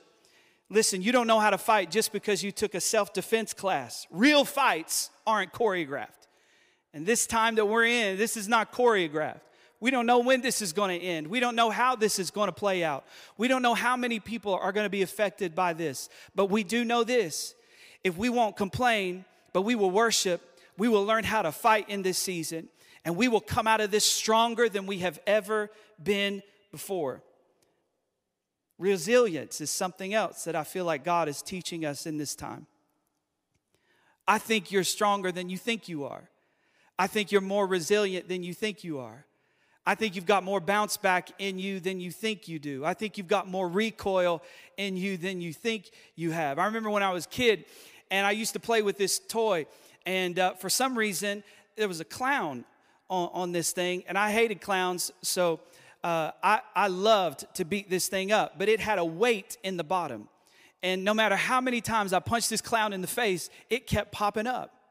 Listen, 0.69 1.01
you 1.01 1.11
don't 1.11 1.27
know 1.27 1.39
how 1.39 1.49
to 1.49 1.57
fight 1.57 1.91
just 1.91 2.11
because 2.11 2.43
you 2.43 2.51
took 2.51 2.75
a 2.75 2.81
self 2.81 3.13
defense 3.13 3.53
class. 3.53 4.07
Real 4.09 4.45
fights 4.45 5.09
aren't 5.27 5.51
choreographed. 5.51 6.27
And 6.93 7.05
this 7.05 7.25
time 7.25 7.55
that 7.55 7.65
we're 7.65 7.85
in, 7.85 8.17
this 8.17 8.37
is 8.37 8.47
not 8.47 8.71
choreographed. 8.71 9.41
We 9.79 9.91
don't 9.91 10.05
know 10.05 10.19
when 10.19 10.41
this 10.41 10.61
is 10.61 10.71
going 10.71 10.97
to 10.97 11.05
end. 11.05 11.27
We 11.27 11.41
don't 11.41 11.55
know 11.55 11.69
how 11.69 11.95
this 11.95 12.17
is 12.17 12.31
going 12.31 12.47
to 12.47 12.53
play 12.53 12.83
out. 12.83 13.03
We 13.37 13.47
don't 13.49 13.61
know 13.61 13.73
how 13.73 13.97
many 13.97 14.19
people 14.19 14.53
are 14.53 14.71
going 14.71 14.85
to 14.85 14.89
be 14.89 15.01
affected 15.01 15.55
by 15.55 15.73
this. 15.73 16.07
But 16.35 16.45
we 16.45 16.63
do 16.63 16.85
know 16.85 17.03
this 17.03 17.53
if 18.03 18.15
we 18.17 18.29
won't 18.29 18.55
complain, 18.55 19.25
but 19.51 19.63
we 19.63 19.75
will 19.75 19.91
worship, 19.91 20.41
we 20.77 20.87
will 20.87 21.05
learn 21.05 21.23
how 21.23 21.41
to 21.41 21.51
fight 21.51 21.89
in 21.89 22.01
this 22.01 22.17
season, 22.17 22.69
and 23.03 23.15
we 23.15 23.27
will 23.27 23.41
come 23.41 23.67
out 23.67 23.81
of 23.81 23.91
this 23.91 24.05
stronger 24.05 24.69
than 24.69 24.85
we 24.85 24.99
have 24.99 25.19
ever 25.27 25.69
been 26.01 26.41
before. 26.71 27.21
Resilience 28.79 29.61
is 29.61 29.69
something 29.69 30.13
else 30.13 30.45
that 30.45 30.55
I 30.55 30.63
feel 30.63 30.85
like 30.85 31.03
God 31.03 31.27
is 31.27 31.41
teaching 31.41 31.85
us 31.85 32.05
in 32.05 32.17
this 32.17 32.35
time. 32.35 32.67
I 34.27 34.37
think 34.37 34.71
you're 34.71 34.83
stronger 34.83 35.31
than 35.31 35.49
you 35.49 35.57
think 35.57 35.87
you 35.87 36.05
are. 36.05 36.29
I 37.03 37.07
think 37.07 37.33
you're 37.33 37.41
more 37.41 37.67
resilient 37.67 38.29
than 38.29 38.43
you 38.43 38.53
think 38.53 38.85
you 38.85 38.99
are. 38.99 39.25
I 39.85 39.93
think 39.93 40.15
you've 40.15 40.25
got 40.25 40.41
more 40.41 40.61
bounce 40.61 40.95
back 40.95 41.31
in 41.37 41.59
you 41.59 41.81
than 41.81 41.99
you 41.99 42.11
think 42.11 42.47
you 42.47 42.59
do. 42.59 42.85
I 42.85 42.93
think 42.93 43.17
you've 43.17 43.27
got 43.27 43.45
more 43.45 43.67
recoil 43.67 44.41
in 44.77 44.95
you 44.95 45.17
than 45.17 45.41
you 45.41 45.51
think 45.51 45.91
you 46.15 46.31
have. 46.31 46.59
I 46.59 46.65
remember 46.65 46.89
when 46.89 47.03
I 47.03 47.11
was 47.11 47.25
a 47.25 47.27
kid 47.27 47.65
and 48.09 48.25
I 48.25 48.31
used 48.31 48.53
to 48.53 48.59
play 48.61 48.81
with 48.81 48.97
this 48.97 49.19
toy, 49.19 49.65
and 50.05 50.39
uh, 50.39 50.53
for 50.53 50.69
some 50.69 50.97
reason, 50.97 51.43
there 51.75 51.89
was 51.89 51.99
a 51.99 52.05
clown 52.05 52.63
on, 53.09 53.29
on 53.33 53.51
this 53.51 53.73
thing, 53.73 54.05
and 54.07 54.17
I 54.17 54.31
hated 54.31 54.61
clowns, 54.61 55.11
so 55.21 55.59
uh, 56.05 56.31
I, 56.41 56.61
I 56.73 56.87
loved 56.87 57.53
to 57.55 57.65
beat 57.65 57.89
this 57.89 58.07
thing 58.07 58.31
up, 58.31 58.57
but 58.57 58.69
it 58.69 58.79
had 58.79 58.97
a 58.97 59.03
weight 59.03 59.57
in 59.61 59.75
the 59.75 59.83
bottom. 59.83 60.29
And 60.81 61.03
no 61.03 61.13
matter 61.13 61.35
how 61.35 61.59
many 61.59 61.81
times 61.81 62.13
I 62.13 62.19
punched 62.21 62.49
this 62.49 62.61
clown 62.61 62.93
in 62.93 63.01
the 63.01 63.07
face, 63.07 63.49
it 63.69 63.87
kept 63.87 64.13
popping 64.13 64.47
up. 64.47 64.82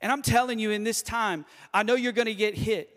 And 0.00 0.12
I'm 0.12 0.22
telling 0.22 0.58
you, 0.58 0.70
in 0.70 0.84
this 0.84 1.02
time, 1.02 1.44
I 1.74 1.82
know 1.82 1.94
you're 1.94 2.12
going 2.12 2.26
to 2.26 2.34
get 2.34 2.54
hit. 2.54 2.90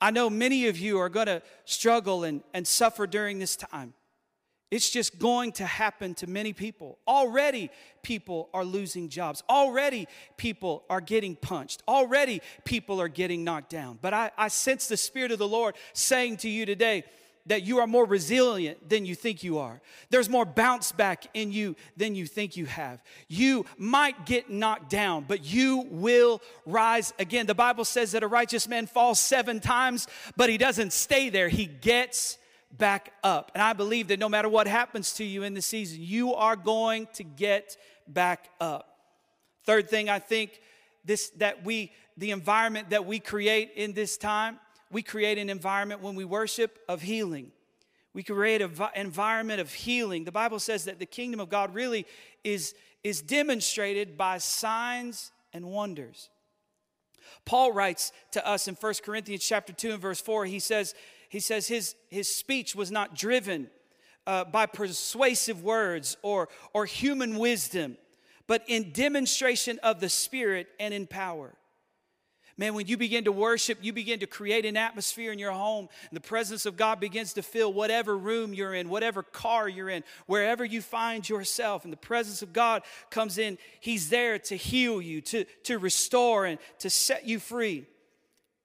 I 0.00 0.10
know 0.10 0.30
many 0.30 0.68
of 0.68 0.78
you 0.78 0.98
are 0.98 1.08
going 1.08 1.26
to 1.26 1.42
struggle 1.64 2.24
and, 2.24 2.42
and 2.54 2.66
suffer 2.66 3.06
during 3.06 3.38
this 3.38 3.56
time. 3.56 3.94
It's 4.70 4.90
just 4.90 5.18
going 5.18 5.52
to 5.52 5.64
happen 5.64 6.14
to 6.16 6.26
many 6.26 6.52
people. 6.52 6.98
Already, 7.08 7.70
people 8.02 8.50
are 8.52 8.64
losing 8.64 9.08
jobs. 9.08 9.42
Already, 9.48 10.06
people 10.36 10.84
are 10.90 11.00
getting 11.00 11.36
punched. 11.36 11.82
Already, 11.88 12.42
people 12.64 13.00
are 13.00 13.08
getting 13.08 13.44
knocked 13.44 13.70
down. 13.70 13.98
But 14.02 14.12
I, 14.12 14.30
I 14.36 14.48
sense 14.48 14.86
the 14.86 14.98
Spirit 14.98 15.32
of 15.32 15.38
the 15.38 15.48
Lord 15.48 15.74
saying 15.94 16.38
to 16.38 16.50
you 16.50 16.66
today, 16.66 17.04
that 17.48 17.64
you 17.64 17.78
are 17.78 17.86
more 17.86 18.04
resilient 18.04 18.88
than 18.88 19.04
you 19.04 19.14
think 19.14 19.42
you 19.42 19.58
are. 19.58 19.80
There's 20.10 20.28
more 20.28 20.44
bounce 20.44 20.92
back 20.92 21.26
in 21.34 21.50
you 21.50 21.76
than 21.96 22.14
you 22.14 22.26
think 22.26 22.56
you 22.56 22.66
have. 22.66 23.02
You 23.26 23.66
might 23.76 24.26
get 24.26 24.50
knocked 24.50 24.90
down, 24.90 25.24
but 25.26 25.44
you 25.44 25.86
will 25.90 26.40
rise 26.64 27.12
again. 27.18 27.46
The 27.46 27.54
Bible 27.54 27.84
says 27.84 28.12
that 28.12 28.22
a 28.22 28.28
righteous 28.28 28.68
man 28.68 28.86
falls 28.86 29.18
seven 29.18 29.60
times, 29.60 30.06
but 30.36 30.50
he 30.50 30.58
doesn't 30.58 30.92
stay 30.92 31.28
there, 31.30 31.48
he 31.48 31.66
gets 31.66 32.38
back 32.70 33.12
up. 33.24 33.50
And 33.54 33.62
I 33.62 33.72
believe 33.72 34.08
that 34.08 34.18
no 34.18 34.28
matter 34.28 34.48
what 34.48 34.66
happens 34.66 35.14
to 35.14 35.24
you 35.24 35.42
in 35.42 35.54
the 35.54 35.62
season, 35.62 35.98
you 36.02 36.34
are 36.34 36.56
going 36.56 37.08
to 37.14 37.24
get 37.24 37.76
back 38.06 38.50
up. 38.60 38.98
Third 39.64 39.88
thing 39.88 40.08
I 40.08 40.18
think 40.18 40.60
this 41.04 41.30
that 41.38 41.64
we 41.64 41.92
the 42.16 42.30
environment 42.32 42.90
that 42.90 43.06
we 43.06 43.20
create 43.20 43.72
in 43.76 43.92
this 43.92 44.16
time 44.16 44.58
we 44.90 45.02
create 45.02 45.38
an 45.38 45.50
environment 45.50 46.02
when 46.02 46.14
we 46.14 46.24
worship 46.24 46.78
of 46.88 47.02
healing. 47.02 47.52
We 48.14 48.22
create 48.22 48.62
an 48.62 48.72
environment 48.96 49.60
of 49.60 49.72
healing. 49.72 50.24
The 50.24 50.32
Bible 50.32 50.58
says 50.58 50.84
that 50.86 50.98
the 50.98 51.06
kingdom 51.06 51.40
of 51.40 51.48
God 51.48 51.74
really 51.74 52.06
is, 52.42 52.74
is 53.04 53.20
demonstrated 53.20 54.16
by 54.16 54.38
signs 54.38 55.30
and 55.52 55.66
wonders. 55.66 56.30
Paul 57.44 57.72
writes 57.72 58.12
to 58.32 58.46
us 58.46 58.68
in 58.68 58.74
1 58.74 58.94
Corinthians 59.04 59.44
chapter 59.44 59.72
2 59.72 59.92
and 59.92 60.00
verse 60.00 60.20
4, 60.20 60.46
he 60.46 60.58
says, 60.58 60.94
he 61.28 61.40
says 61.40 61.68
his, 61.68 61.94
his 62.08 62.34
speech 62.34 62.74
was 62.74 62.90
not 62.90 63.14
driven 63.14 63.68
uh, 64.26 64.44
by 64.44 64.66
persuasive 64.66 65.62
words 65.62 66.16
or, 66.22 66.48
or 66.72 66.86
human 66.86 67.38
wisdom, 67.38 67.96
but 68.46 68.62
in 68.66 68.92
demonstration 68.92 69.78
of 69.82 70.00
the 70.00 70.08
Spirit 70.08 70.68
and 70.80 70.92
in 70.92 71.06
power. 71.06 71.54
Man, 72.58 72.74
when 72.74 72.88
you 72.88 72.96
begin 72.96 73.22
to 73.24 73.32
worship, 73.32 73.78
you 73.82 73.92
begin 73.92 74.18
to 74.18 74.26
create 74.26 74.66
an 74.66 74.76
atmosphere 74.76 75.30
in 75.30 75.38
your 75.38 75.52
home, 75.52 75.88
and 76.10 76.16
the 76.16 76.20
presence 76.20 76.66
of 76.66 76.76
God 76.76 76.98
begins 76.98 77.34
to 77.34 77.42
fill 77.42 77.72
whatever 77.72 78.18
room 78.18 78.52
you're 78.52 78.74
in, 78.74 78.88
whatever 78.88 79.22
car 79.22 79.68
you're 79.68 79.88
in, 79.88 80.02
wherever 80.26 80.64
you 80.64 80.82
find 80.82 81.26
yourself, 81.28 81.84
and 81.84 81.92
the 81.92 81.96
presence 81.96 82.42
of 82.42 82.52
God 82.52 82.82
comes 83.10 83.38
in. 83.38 83.58
He's 83.78 84.10
there 84.10 84.40
to 84.40 84.56
heal 84.56 85.00
you, 85.00 85.20
to, 85.20 85.44
to 85.62 85.78
restore, 85.78 86.46
and 86.46 86.58
to 86.80 86.90
set 86.90 87.24
you 87.28 87.38
free. 87.38 87.86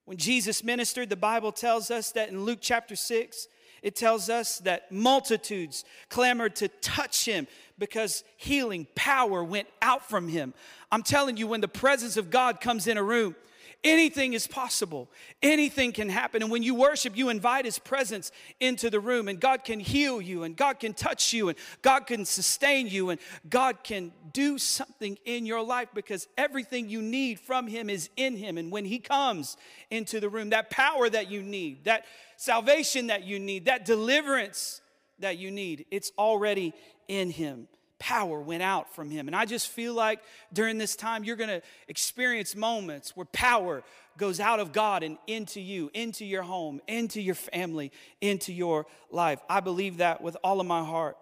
When 0.06 0.18
Jesus 0.18 0.64
ministered, 0.64 1.10
the 1.10 1.16
Bible 1.16 1.52
tells 1.52 1.92
us 1.92 2.12
that 2.14 2.30
in 2.30 2.44
Luke 2.44 2.60
chapter 2.62 2.96
6, 2.96 3.48
it 3.84 3.96
tells 3.96 4.28
us 4.28 4.58
that 4.60 4.92
multitudes 4.92 5.86
clamored 6.10 6.56
to 6.56 6.68
touch 6.68 7.26
him 7.26 7.48
because 7.78 8.24
healing 8.38 8.88
power 8.96 9.44
went 9.44 9.68
out 9.84 10.10
from 10.10 10.30
him. 10.30 10.56
I'm 10.92 11.04
telling 11.04 11.38
you, 11.38 11.46
when 11.48 11.62
the 11.62 11.68
presence 11.68 12.18
of 12.18 12.32
God 12.32 12.60
comes 12.60 12.88
in 12.88 12.98
a 12.98 13.04
room, 13.04 13.36
Anything 13.84 14.32
is 14.32 14.48
possible. 14.48 15.10
Anything 15.42 15.92
can 15.92 16.08
happen. 16.08 16.42
And 16.42 16.50
when 16.50 16.64
you 16.64 16.74
worship, 16.74 17.18
you 17.18 17.28
invite 17.28 17.66
His 17.66 17.80
presence 17.80 18.32
into 18.62 18.90
the 18.90 19.00
room, 19.00 19.28
and 19.28 19.40
God 19.42 19.66
can 19.66 19.80
heal 19.80 20.22
you, 20.22 20.44
and 20.44 20.56
God 20.56 20.80
can 20.80 20.94
touch 20.94 21.34
you, 21.34 21.50
and 21.50 21.58
God 21.82 22.08
can 22.08 22.24
sustain 22.24 22.88
you, 22.88 23.10
and 23.10 23.20
God 23.50 23.84
can 23.84 24.14
do 24.32 24.58
something 24.58 25.18
in 25.26 25.46
your 25.46 25.62
life 25.62 25.90
because 25.94 26.30
everything 26.38 26.88
you 26.88 27.02
need 27.02 27.42
from 27.42 27.68
Him 27.68 27.90
is 27.90 28.10
in 28.16 28.38
Him. 28.38 28.58
And 28.58 28.72
when 28.72 28.86
He 28.86 29.00
comes 29.00 29.58
into 29.92 30.22
the 30.22 30.30
room, 30.30 30.52
that 30.52 30.70
power 30.70 31.10
that 31.10 31.30
you 31.30 31.44
need, 31.44 31.84
that 31.84 32.06
salvation 32.38 33.08
that 33.08 33.26
you 33.26 33.38
need, 33.38 33.66
that 33.66 33.84
deliverance 33.84 34.80
that 35.20 35.38
you 35.38 35.52
need, 35.52 35.86
it's 35.92 36.12
already 36.18 36.74
in 37.10 37.32
Him 37.32 37.68
power 38.04 38.42
went 38.42 38.62
out 38.62 38.94
from 38.94 39.10
him. 39.10 39.28
And 39.28 39.36
I 39.36 39.46
just 39.46 39.70
feel 39.70 39.94
like 39.94 40.20
during 40.52 40.78
this 40.78 40.94
time, 40.94 41.24
you're 41.24 41.38
going 41.38 41.62
to 41.62 41.62
experience 41.88 42.54
moments 42.54 43.16
where 43.16 43.26
power 43.28 43.82
goes 44.18 44.42
out 44.42 44.60
of 44.60 44.74
God 44.74 45.04
and 45.04 45.18
into 45.26 45.62
you, 45.62 45.90
into 45.94 46.26
your 46.26 46.44
home, 46.44 46.82
into 46.86 47.22
your 47.22 47.36
family, 47.36 47.94
into 48.20 48.52
your 48.52 48.88
life. 49.10 49.40
I 49.50 49.62
believe 49.62 49.98
that 49.98 50.20
with 50.22 50.36
all 50.44 50.60
of 50.60 50.68
my 50.68 50.84
heart. 50.84 51.16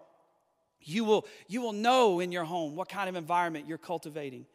You 0.80 1.04
will, 1.04 1.24
you 1.46 1.62
will 1.62 1.72
know 1.72 2.18
in 2.18 2.32
your 2.32 2.42
home 2.42 2.74
what 2.74 2.88
kind 2.88 3.08
of 3.08 3.14
environment 3.14 3.68
you're 3.68 3.78
cultivating. 3.78 4.46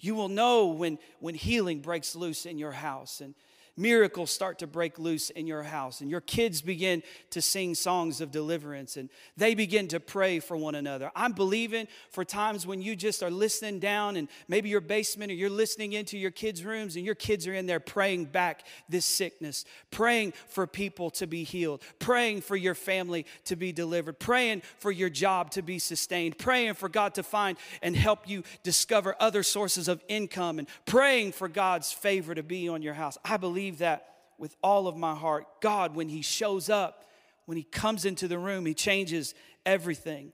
You 0.00 0.14
will 0.14 0.28
know 0.28 0.66
when, 0.66 0.98
when 1.18 1.34
healing 1.34 1.80
breaks 1.80 2.14
loose 2.14 2.44
in 2.44 2.58
your 2.58 2.72
house. 2.72 3.22
And 3.22 3.34
miracles 3.80 4.30
start 4.30 4.58
to 4.58 4.66
break 4.66 4.98
loose 4.98 5.30
in 5.30 5.46
your 5.46 5.62
house 5.62 6.00
and 6.00 6.10
your 6.10 6.20
kids 6.20 6.60
begin 6.60 7.02
to 7.30 7.40
sing 7.40 7.74
songs 7.74 8.20
of 8.20 8.30
deliverance 8.30 8.96
and 8.96 9.08
they 9.36 9.54
begin 9.54 9.88
to 9.88 9.98
pray 9.98 10.38
for 10.38 10.56
one 10.56 10.74
another. 10.74 11.10
I'm 11.16 11.32
believing 11.32 11.88
for 12.10 12.24
times 12.24 12.66
when 12.66 12.82
you 12.82 12.94
just 12.94 13.22
are 13.22 13.30
listening 13.30 13.78
down 13.78 14.16
and 14.16 14.28
maybe 14.48 14.68
your 14.68 14.80
basement 14.80 15.32
or 15.32 15.34
you're 15.34 15.48
listening 15.48 15.94
into 15.94 16.18
your 16.18 16.30
kids' 16.30 16.64
rooms 16.64 16.96
and 16.96 17.04
your 17.04 17.14
kids 17.14 17.46
are 17.46 17.54
in 17.54 17.66
there 17.66 17.80
praying 17.80 18.26
back 18.26 18.66
this 18.88 19.06
sickness, 19.06 19.64
praying 19.90 20.32
for 20.48 20.66
people 20.66 21.10
to 21.10 21.26
be 21.26 21.44
healed, 21.44 21.82
praying 21.98 22.42
for 22.42 22.56
your 22.56 22.74
family 22.74 23.24
to 23.44 23.56
be 23.56 23.72
delivered, 23.72 24.18
praying 24.18 24.62
for 24.78 24.90
your 24.90 25.10
job 25.10 25.50
to 25.52 25.62
be 25.62 25.78
sustained, 25.78 26.36
praying 26.38 26.74
for 26.74 26.88
God 26.88 27.14
to 27.14 27.22
find 27.22 27.56
and 27.82 27.96
help 27.96 28.28
you 28.28 28.42
discover 28.62 29.16
other 29.20 29.42
sources 29.42 29.88
of 29.88 30.02
income 30.08 30.58
and 30.58 30.68
praying 30.84 31.32
for 31.32 31.48
God's 31.48 31.92
favor 31.92 32.34
to 32.34 32.42
be 32.42 32.68
on 32.68 32.82
your 32.82 32.94
house. 32.94 33.16
I 33.24 33.36
believe 33.36 33.69
believe 33.70 33.78
that 33.78 34.06
with 34.38 34.56
all 34.62 34.88
of 34.88 34.96
my 34.96 35.14
heart. 35.14 35.46
God, 35.60 35.94
when 35.94 36.08
He 36.08 36.22
shows 36.22 36.68
up, 36.68 37.04
when 37.46 37.56
He 37.56 37.62
comes 37.62 38.04
into 38.04 38.26
the 38.26 38.38
room, 38.38 38.66
He 38.66 38.74
changes 38.74 39.34
everything. 39.64 40.32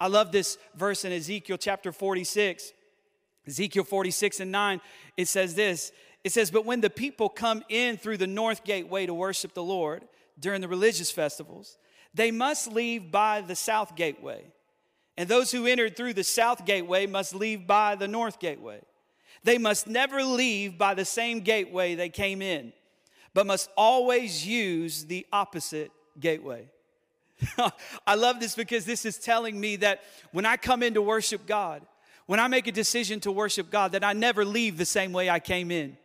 I 0.00 0.08
love 0.08 0.32
this 0.32 0.58
verse 0.74 1.04
in 1.04 1.12
Ezekiel 1.12 1.56
chapter 1.56 1.92
46. 1.92 2.72
Ezekiel 3.46 3.84
46 3.84 4.40
and 4.40 4.52
9, 4.52 4.80
it 5.16 5.28
says 5.28 5.54
this 5.54 5.92
It 6.24 6.32
says, 6.32 6.50
But 6.50 6.66
when 6.66 6.80
the 6.80 6.90
people 6.90 7.28
come 7.28 7.64
in 7.68 7.96
through 7.96 8.18
the 8.18 8.26
north 8.26 8.64
gateway 8.64 9.06
to 9.06 9.14
worship 9.14 9.54
the 9.54 9.62
Lord 9.62 10.04
during 10.38 10.60
the 10.60 10.68
religious 10.68 11.10
festivals, 11.10 11.78
they 12.12 12.30
must 12.30 12.70
leave 12.70 13.10
by 13.10 13.40
the 13.40 13.56
south 13.56 13.96
gateway. 13.96 14.44
And 15.16 15.28
those 15.28 15.50
who 15.50 15.66
entered 15.66 15.96
through 15.96 16.14
the 16.14 16.24
south 16.24 16.64
gateway 16.64 17.06
must 17.06 17.34
leave 17.34 17.66
by 17.66 17.94
the 17.94 18.08
north 18.08 18.38
gateway. 18.38 18.80
They 19.44 19.58
must 19.58 19.86
never 19.86 20.22
leave 20.22 20.78
by 20.78 20.94
the 20.94 21.04
same 21.04 21.40
gateway 21.40 21.94
they 21.94 22.08
came 22.08 22.42
in, 22.42 22.72
but 23.34 23.46
must 23.46 23.70
always 23.76 24.46
use 24.46 25.04
the 25.04 25.26
opposite 25.32 25.90
gateway. 26.18 26.68
I 28.06 28.14
love 28.16 28.40
this 28.40 28.54
because 28.54 28.84
this 28.84 29.04
is 29.04 29.18
telling 29.18 29.58
me 29.58 29.76
that 29.76 30.02
when 30.32 30.44
I 30.44 30.56
come 30.56 30.82
in 30.82 30.94
to 30.94 31.02
worship 31.02 31.46
God, 31.46 31.82
when 32.26 32.40
I 32.40 32.48
make 32.48 32.66
a 32.66 32.72
decision 32.72 33.20
to 33.20 33.32
worship 33.32 33.70
God, 33.70 33.92
that 33.92 34.04
I 34.04 34.12
never 34.12 34.44
leave 34.44 34.76
the 34.76 34.84
same 34.84 35.12
way 35.12 35.30
I 35.30 35.40
came 35.40 35.70
in. 35.70 35.96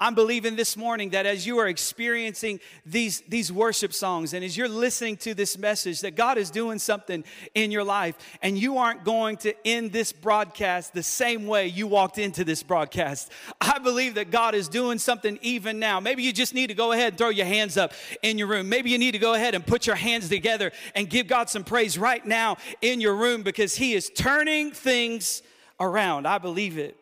I'm 0.00 0.16
believing 0.16 0.56
this 0.56 0.76
morning 0.76 1.10
that 1.10 1.24
as 1.24 1.46
you 1.46 1.58
are 1.58 1.68
experiencing 1.68 2.58
these, 2.84 3.20
these 3.28 3.52
worship 3.52 3.92
songs 3.92 4.34
and 4.34 4.44
as 4.44 4.56
you're 4.56 4.68
listening 4.68 5.16
to 5.18 5.34
this 5.34 5.56
message, 5.56 6.00
that 6.00 6.16
God 6.16 6.36
is 6.36 6.50
doing 6.50 6.80
something 6.80 7.22
in 7.54 7.70
your 7.70 7.84
life 7.84 8.16
and 8.42 8.58
you 8.58 8.76
aren't 8.78 9.04
going 9.04 9.36
to 9.38 9.54
end 9.64 9.92
this 9.92 10.12
broadcast 10.12 10.94
the 10.94 11.02
same 11.02 11.46
way 11.46 11.68
you 11.68 11.86
walked 11.86 12.18
into 12.18 12.42
this 12.42 12.64
broadcast. 12.64 13.30
I 13.60 13.78
believe 13.78 14.16
that 14.16 14.32
God 14.32 14.56
is 14.56 14.66
doing 14.66 14.98
something 14.98 15.38
even 15.42 15.78
now. 15.78 16.00
Maybe 16.00 16.24
you 16.24 16.32
just 16.32 16.54
need 16.54 16.66
to 16.66 16.74
go 16.74 16.90
ahead 16.90 17.12
and 17.12 17.18
throw 17.18 17.28
your 17.28 17.46
hands 17.46 17.76
up 17.76 17.92
in 18.20 18.36
your 18.36 18.48
room. 18.48 18.68
Maybe 18.68 18.90
you 18.90 18.98
need 18.98 19.12
to 19.12 19.18
go 19.18 19.34
ahead 19.34 19.54
and 19.54 19.64
put 19.64 19.86
your 19.86 19.96
hands 19.96 20.28
together 20.28 20.72
and 20.96 21.08
give 21.08 21.28
God 21.28 21.48
some 21.48 21.62
praise 21.62 21.96
right 21.96 22.24
now 22.26 22.56
in 22.82 23.00
your 23.00 23.14
room 23.14 23.44
because 23.44 23.76
He 23.76 23.94
is 23.94 24.10
turning 24.10 24.72
things 24.72 25.42
around. 25.78 26.26
I 26.26 26.38
believe 26.38 26.78
it. 26.78 26.96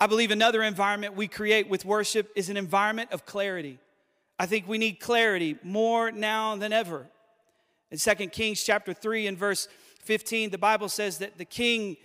I 0.00 0.06
believe 0.06 0.30
another 0.30 0.62
environment 0.62 1.14
we 1.14 1.28
create 1.28 1.68
with 1.68 1.84
worship 1.84 2.30
is 2.34 2.48
an 2.48 2.56
environment 2.56 3.12
of 3.12 3.24
clarity. 3.26 3.78
I 4.38 4.46
think 4.46 4.66
we 4.66 4.78
need 4.78 4.94
clarity 4.94 5.56
more 5.62 6.10
now 6.10 6.56
than 6.56 6.72
ever. 6.72 7.06
In 7.90 7.98
2 7.98 8.14
Kings 8.28 8.62
chapter 8.62 8.92
3 8.92 9.28
and 9.28 9.38
verse 9.38 9.68
15, 10.00 10.50
the 10.50 10.58
Bible 10.58 10.88
says 10.88 11.18
that 11.18 11.38
the 11.38 11.44
king 11.44 11.96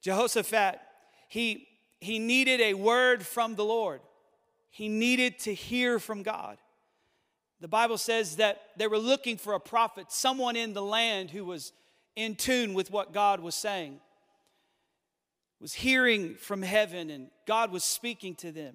Jehoshaphat, 0.00 0.80
he, 1.28 1.68
he 2.00 2.18
needed 2.18 2.60
a 2.60 2.74
word 2.74 3.24
from 3.24 3.54
the 3.54 3.64
Lord. 3.64 4.00
He 4.70 4.88
needed 4.88 5.38
to 5.40 5.54
hear 5.54 5.98
from 5.98 6.22
God. 6.22 6.58
The 7.60 7.68
Bible 7.68 7.98
says 7.98 8.36
that 8.36 8.60
they 8.76 8.88
were 8.88 8.98
looking 8.98 9.36
for 9.36 9.52
a 9.52 9.60
prophet, 9.60 10.10
someone 10.10 10.56
in 10.56 10.72
the 10.72 10.82
land 10.82 11.30
who 11.30 11.44
was 11.44 11.72
in 12.16 12.34
tune 12.34 12.74
with 12.74 12.90
what 12.90 13.12
God 13.12 13.38
was 13.38 13.54
saying 13.54 14.00
was 15.62 15.72
hearing 15.72 16.34
from 16.34 16.60
heaven 16.60 17.08
and 17.08 17.28
God 17.46 17.70
was 17.70 17.84
speaking 17.84 18.34
to 18.34 18.50
them. 18.50 18.74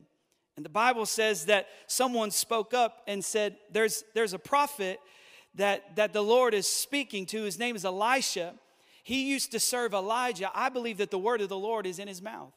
And 0.56 0.66
the 0.66 0.70
Bible 0.70 1.06
says 1.06 1.46
that 1.46 1.68
someone 1.86 2.32
spoke 2.32 2.74
up 2.74 3.04
and 3.08 3.24
said, 3.24 3.58
There's, 3.70 4.06
there's 4.16 4.34
a 4.34 4.40
prophet 4.40 5.00
that, 5.56 5.98
that 5.98 6.14
the 6.14 6.24
Lord 6.24 6.54
is 6.54 6.66
speaking 6.66 7.26
to. 7.28 7.44
His 7.44 7.60
name 7.60 7.76
is 7.76 7.84
Elisha. 7.84 8.54
He 9.04 9.30
used 9.30 9.52
to 9.52 9.60
serve 9.60 9.94
Elijah. 9.94 10.50
I 10.56 10.70
believe 10.70 10.98
that 10.98 11.12
the 11.12 11.20
word 11.20 11.42
of 11.42 11.50
the 11.50 11.58
Lord 11.58 11.86
is 11.86 12.00
in 12.00 12.08
his 12.08 12.22
mouth. 12.22 12.54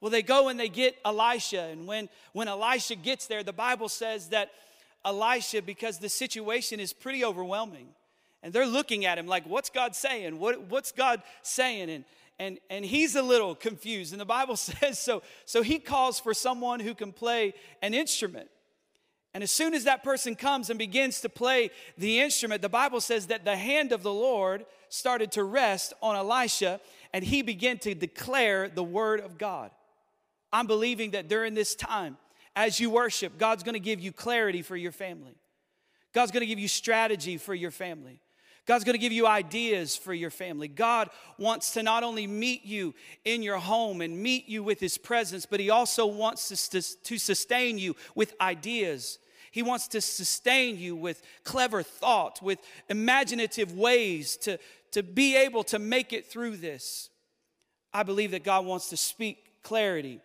Well, 0.00 0.10
they 0.10 0.22
go 0.22 0.48
and 0.48 0.58
they 0.58 0.68
get 0.68 0.96
Elisha. 1.04 1.62
And 1.62 1.86
when, 1.86 2.08
when 2.32 2.48
Elisha 2.48 2.94
gets 2.94 3.26
there, 3.26 3.42
the 3.42 3.52
Bible 3.52 3.88
says 3.88 4.28
that 4.28 4.50
Elisha, 5.04 5.60
because 5.60 5.98
the 5.98 6.08
situation 6.08 6.78
is 6.78 6.92
pretty 6.92 7.24
overwhelming, 7.24 7.88
and 8.42 8.52
they're 8.52 8.66
looking 8.66 9.04
at 9.04 9.18
him 9.18 9.26
like, 9.26 9.44
What's 9.44 9.70
God 9.70 9.96
saying? 9.96 10.38
What, 10.38 10.62
what's 10.68 10.92
God 10.92 11.22
saying? 11.42 11.90
And, 11.90 12.04
and, 12.38 12.58
and 12.68 12.84
he's 12.84 13.16
a 13.16 13.22
little 13.22 13.54
confused. 13.54 14.12
And 14.12 14.20
the 14.20 14.26
Bible 14.26 14.56
says 14.56 14.98
so. 14.98 15.22
So 15.44 15.62
he 15.62 15.78
calls 15.78 16.20
for 16.20 16.34
someone 16.34 16.80
who 16.80 16.94
can 16.94 17.12
play 17.12 17.54
an 17.82 17.94
instrument. 17.94 18.48
And 19.34 19.42
as 19.42 19.50
soon 19.50 19.74
as 19.74 19.84
that 19.84 20.02
person 20.02 20.34
comes 20.34 20.70
and 20.70 20.78
begins 20.78 21.20
to 21.20 21.28
play 21.28 21.70
the 21.98 22.20
instrument, 22.20 22.62
the 22.62 22.70
Bible 22.70 23.02
says 23.02 23.26
that 23.26 23.44
the 23.44 23.56
hand 23.56 23.92
of 23.92 24.02
the 24.02 24.12
Lord 24.12 24.64
started 24.88 25.30
to 25.32 25.44
rest 25.44 25.92
on 26.00 26.16
Elisha 26.16 26.80
and 27.12 27.22
he 27.22 27.42
began 27.42 27.76
to 27.78 27.94
declare 27.94 28.68
the 28.68 28.82
word 28.82 29.20
of 29.20 29.36
God. 29.36 29.70
I'm 30.52 30.66
believing 30.66 31.10
that 31.10 31.28
during 31.28 31.52
this 31.52 31.74
time, 31.74 32.16
as 32.54 32.80
you 32.80 32.88
worship, 32.88 33.36
God's 33.36 33.62
gonna 33.62 33.78
give 33.78 34.00
you 34.00 34.10
clarity 34.10 34.62
for 34.62 34.76
your 34.76 34.92
family. 34.92 35.34
God's 36.14 36.30
gonna 36.30 36.46
give 36.46 36.58
you 36.58 36.68
strategy 36.68 37.36
for 37.36 37.54
your 37.54 37.70
family. 37.70 38.20
God's 38.66 38.82
going 38.82 38.94
to 38.94 39.00
give 39.00 39.12
you 39.12 39.28
ideas 39.28 39.96
for 39.96 40.12
your 40.12 40.30
family. 40.30 40.66
God 40.66 41.10
wants 41.38 41.72
to 41.72 41.84
not 41.84 42.02
only 42.02 42.26
meet 42.26 42.64
you 42.64 42.94
in 43.24 43.42
your 43.42 43.58
home 43.58 44.00
and 44.00 44.20
meet 44.20 44.48
you 44.48 44.62
with 44.64 44.80
His 44.80 44.98
presence, 44.98 45.46
but 45.46 45.60
He 45.60 45.70
also 45.70 46.04
wants 46.04 46.68
to, 46.68 46.82
to 47.04 47.18
sustain 47.18 47.78
you 47.78 47.94
with 48.16 48.34
ideas. 48.40 49.20
He 49.52 49.62
wants 49.62 49.86
to 49.88 50.00
sustain 50.00 50.78
you 50.78 50.96
with 50.96 51.22
clever 51.44 51.84
thought, 51.84 52.42
with 52.42 52.58
imaginative 52.88 53.72
ways 53.72 54.36
to, 54.38 54.58
to 54.90 55.04
be 55.04 55.36
able 55.36 55.62
to 55.64 55.78
make 55.78 56.12
it 56.12 56.26
through 56.26 56.56
this. 56.56 57.08
I 57.94 58.02
believe 58.02 58.32
that 58.32 58.42
God 58.42 58.66
wants 58.66 58.88
to 58.90 58.96
speak 58.96 59.62
clarity. 59.62 60.20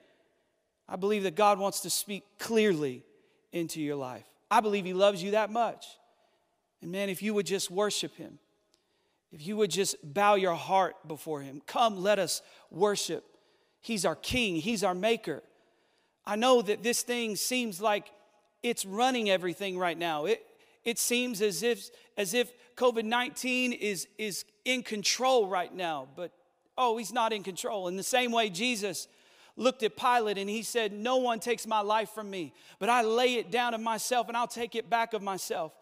I 0.90 0.96
believe 0.96 1.24
that 1.24 1.36
God 1.36 1.60
wants 1.60 1.82
to 1.82 1.92
speak 1.92 2.24
clearly 2.40 3.04
into 3.54 3.80
your 3.80 3.96
life. 3.96 4.26
I 4.50 4.62
believe 4.62 4.84
He 4.84 4.94
loves 4.94 5.22
you 5.22 5.32
that 5.32 5.52
much. 5.52 5.86
And 6.82 6.92
man, 6.92 7.10
if 7.10 7.22
you 7.22 7.34
would 7.34 7.46
just 7.46 7.70
worship 7.70 8.16
him, 8.16 8.40
if 9.32 9.46
you 9.46 9.56
would 9.58 9.72
just 9.72 9.96
bow 10.04 10.36
your 10.36 10.56
heart 10.56 10.96
before 11.08 11.42
him, 11.42 11.62
come, 11.66 12.02
let 12.02 12.20
us 12.20 12.42
worship. 12.70 13.24
He's 13.80 14.06
our 14.06 14.16
king, 14.16 14.56
he's 14.56 14.84
our 14.84 14.94
maker. 14.94 15.42
I 16.26 16.36
know 16.36 16.62
that 16.62 16.84
this 16.84 17.02
thing 17.02 17.36
seems 17.36 17.82
like 17.82 18.12
it's 18.62 18.86
running 18.86 19.30
everything 19.30 19.78
right 19.78 19.98
now. 19.98 20.26
It, 20.26 20.46
it 20.84 21.00
seems 21.00 21.42
as 21.42 21.64
if, 21.64 21.90
as 22.18 22.34
if 22.34 22.52
COVID 22.76 23.06
19 23.06 23.74
is, 23.74 24.08
is 24.18 24.46
in 24.66 24.84
control 24.84 25.48
right 25.48 25.74
now, 25.74 26.08
but 26.16 26.32
oh, 26.78 26.98
he's 26.98 27.14
not 27.14 27.34
in 27.34 27.44
control. 27.44 27.88
In 27.88 27.96
the 27.96 28.04
same 28.04 28.32
way, 28.32 28.50
Jesus 28.50 29.08
looked 29.56 29.84
at 29.84 29.96
Pilate 29.96 30.38
and 30.38 30.50
he 30.50 30.64
said, 30.64 30.92
No 30.92 31.18
one 31.18 31.40
takes 31.40 31.66
my 31.66 31.82
life 31.82 32.10
from 32.10 32.30
me, 32.30 32.54
but 32.80 32.90
I 32.90 33.02
lay 33.02 33.36
it 33.36 33.52
down 33.52 33.74
of 33.74 33.82
myself 33.82 34.28
and 34.28 34.38
I'll 34.38 34.48
take 34.48 34.76
it 34.76 34.90
back 34.90 35.14
of 35.14 35.22
myself. 35.22 35.74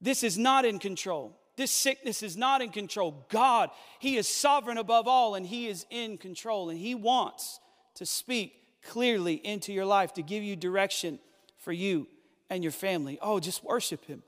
This 0.00 0.22
is 0.22 0.38
not 0.38 0.64
in 0.64 0.78
control. 0.78 1.36
This 1.56 1.70
sickness 1.70 2.22
is 2.22 2.36
not 2.36 2.62
in 2.62 2.70
control. 2.70 3.26
God, 3.28 3.70
He 3.98 4.16
is 4.16 4.26
sovereign 4.26 4.78
above 4.78 5.06
all 5.06 5.34
and 5.34 5.44
He 5.44 5.68
is 5.68 5.84
in 5.90 6.16
control. 6.16 6.70
And 6.70 6.78
He 6.78 6.94
wants 6.94 7.60
to 7.96 8.06
speak 8.06 8.54
clearly 8.82 9.34
into 9.34 9.72
your 9.72 9.84
life 9.84 10.14
to 10.14 10.22
give 10.22 10.42
you 10.42 10.56
direction 10.56 11.18
for 11.58 11.72
you 11.72 12.06
and 12.48 12.62
your 12.62 12.72
family. 12.72 13.18
Oh, 13.20 13.40
just 13.40 13.62
worship 13.62 14.06
Him. 14.06 14.22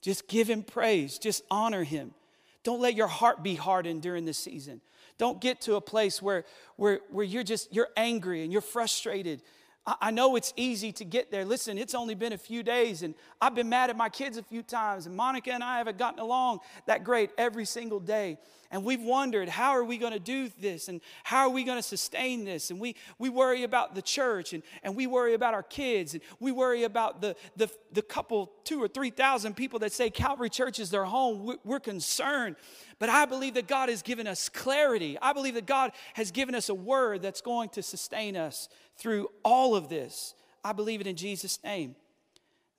Just 0.00 0.26
give 0.26 0.48
Him 0.48 0.62
praise. 0.62 1.18
Just 1.18 1.42
honor 1.50 1.84
Him. 1.84 2.14
Don't 2.62 2.80
let 2.80 2.94
your 2.94 3.08
heart 3.08 3.42
be 3.42 3.54
hardened 3.54 4.00
during 4.00 4.24
this 4.24 4.38
season. 4.38 4.80
Don't 5.18 5.40
get 5.40 5.60
to 5.62 5.76
a 5.76 5.80
place 5.80 6.20
where, 6.20 6.44
where, 6.76 7.00
where 7.10 7.24
you're 7.24 7.44
just 7.44 7.72
you're 7.72 7.90
angry 7.96 8.42
and 8.42 8.50
you're 8.50 8.62
frustrated 8.62 9.42
I 9.86 10.10
know 10.10 10.36
it's 10.36 10.54
easy 10.56 10.92
to 10.92 11.04
get 11.04 11.30
there. 11.30 11.44
Listen, 11.44 11.76
it's 11.76 11.94
only 11.94 12.14
been 12.14 12.32
a 12.32 12.38
few 12.38 12.62
days, 12.62 13.02
and 13.02 13.14
I've 13.38 13.54
been 13.54 13.68
mad 13.68 13.90
at 13.90 13.96
my 13.98 14.08
kids 14.08 14.38
a 14.38 14.42
few 14.42 14.62
times, 14.62 15.04
and 15.04 15.14
Monica 15.14 15.52
and 15.52 15.62
I 15.62 15.76
haven't 15.76 15.98
gotten 15.98 16.20
along 16.20 16.60
that 16.86 17.04
great 17.04 17.30
every 17.36 17.66
single 17.66 18.00
day. 18.00 18.38
And 18.70 18.82
we've 18.82 19.02
wondered, 19.02 19.48
how 19.48 19.72
are 19.72 19.84
we 19.84 19.98
going 19.98 20.14
to 20.14 20.18
do 20.18 20.50
this? 20.58 20.88
And 20.88 21.00
how 21.22 21.40
are 21.40 21.50
we 21.50 21.64
going 21.64 21.78
to 21.78 21.82
sustain 21.82 22.44
this? 22.44 22.70
And 22.70 22.80
we, 22.80 22.96
we 23.18 23.28
worry 23.28 23.62
about 23.62 23.94
the 23.94 24.00
church, 24.00 24.54
and, 24.54 24.62
and 24.82 24.96
we 24.96 25.06
worry 25.06 25.34
about 25.34 25.52
our 25.52 25.62
kids, 25.62 26.14
and 26.14 26.22
we 26.40 26.50
worry 26.50 26.84
about 26.84 27.20
the, 27.20 27.36
the, 27.54 27.70
the 27.92 28.02
couple, 28.02 28.52
two 28.64 28.82
or 28.82 28.88
3,000 28.88 29.54
people 29.54 29.78
that 29.80 29.92
say 29.92 30.08
Calvary 30.08 30.48
Church 30.48 30.78
is 30.78 30.90
their 30.90 31.04
home. 31.04 31.58
We're 31.62 31.78
concerned. 31.78 32.56
But 32.98 33.10
I 33.10 33.26
believe 33.26 33.54
that 33.54 33.68
God 33.68 33.90
has 33.90 34.00
given 34.02 34.26
us 34.26 34.48
clarity. 34.48 35.18
I 35.20 35.34
believe 35.34 35.54
that 35.54 35.66
God 35.66 35.92
has 36.14 36.30
given 36.30 36.54
us 36.54 36.70
a 36.70 36.74
word 36.74 37.20
that's 37.20 37.42
going 37.42 37.68
to 37.70 37.82
sustain 37.82 38.34
us 38.34 38.68
through 38.96 39.28
all 39.44 39.74
of 39.76 39.88
this. 39.88 40.34
I 40.62 40.72
believe 40.72 41.00
it 41.00 41.06
in 41.06 41.16
Jesus' 41.16 41.58
name. 41.62 41.94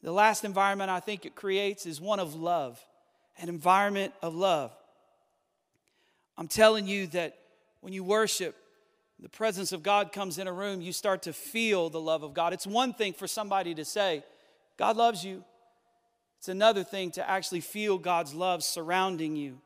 The 0.01 0.12
last 0.12 0.43
environment 0.43 0.89
I 0.89 0.99
think 0.99 1.25
it 1.25 1.36
creates 1.36 1.86
is 1.86 1.99
one 1.99 2.19
of 2.19 2.36
love, 2.36 2.80
an 3.39 3.49
environment 3.49 4.13
of 4.21 4.36
love. 4.36 4.71
I'm 6.38 6.47
telling 6.47 6.88
you 6.88 7.08
that 7.08 7.38
when 7.82 7.93
you 7.93 8.04
worship, 8.04 8.56
the 9.19 9.30
presence 9.30 9.71
of 9.71 9.82
God 9.82 10.12
comes 10.12 10.38
in 10.38 10.47
a 10.47 10.54
room, 10.54 10.82
you 10.82 10.91
start 10.91 11.23
to 11.23 11.34
feel 11.34 11.89
the 11.89 12.01
love 12.01 12.23
of 12.23 12.34
God. 12.34 12.54
It's 12.54 12.67
one 12.67 12.93
thing 12.93 13.13
for 13.13 13.28
somebody 13.28 13.73
to 13.75 13.86
say, 13.86 14.23
God 14.78 14.97
loves 14.97 15.23
you. 15.23 15.43
It's 16.39 16.49
another 16.49 16.84
thing 16.84 17.12
to 17.12 17.28
actually 17.28 17.62
feel 17.62 17.97
God's 17.97 18.34
love 18.34 18.63
surrounding 18.63 19.36
you. 19.36 19.60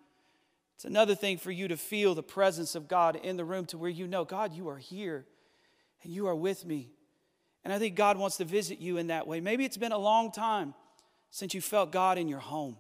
It's 0.76 0.86
another 0.86 1.16
thing 1.16 1.38
for 1.38 1.52
you 1.52 1.68
to 1.68 1.76
feel 1.76 2.16
the 2.16 2.24
presence 2.24 2.76
of 2.76 2.88
God 2.88 3.18
in 3.18 3.36
the 3.36 3.44
room 3.44 3.66
to 3.66 3.78
where 3.78 3.90
you 3.90 4.08
know, 4.08 4.24
God, 4.24 4.54
you 4.54 4.70
are 4.70 4.78
here 4.78 5.26
and 6.04 6.14
you 6.14 6.28
are 6.28 6.36
with 6.36 6.66
me. 6.66 6.92
And 7.64 7.74
I 7.74 7.80
think 7.80 7.96
God 7.96 8.18
wants 8.18 8.38
to 8.38 8.46
visit 8.46 8.80
you 8.80 8.98
in 8.98 9.08
that 9.08 9.28
way. 9.28 9.42
Maybe 9.42 9.66
it's 9.66 9.78
been 9.78 9.92
a 9.92 9.98
long 9.98 10.32
time 10.32 10.74
since 11.30 11.54
you 11.54 11.62
felt 11.62 11.92
God 11.92 12.18
in 12.18 12.28
your 12.28 12.40
home. 12.40 12.78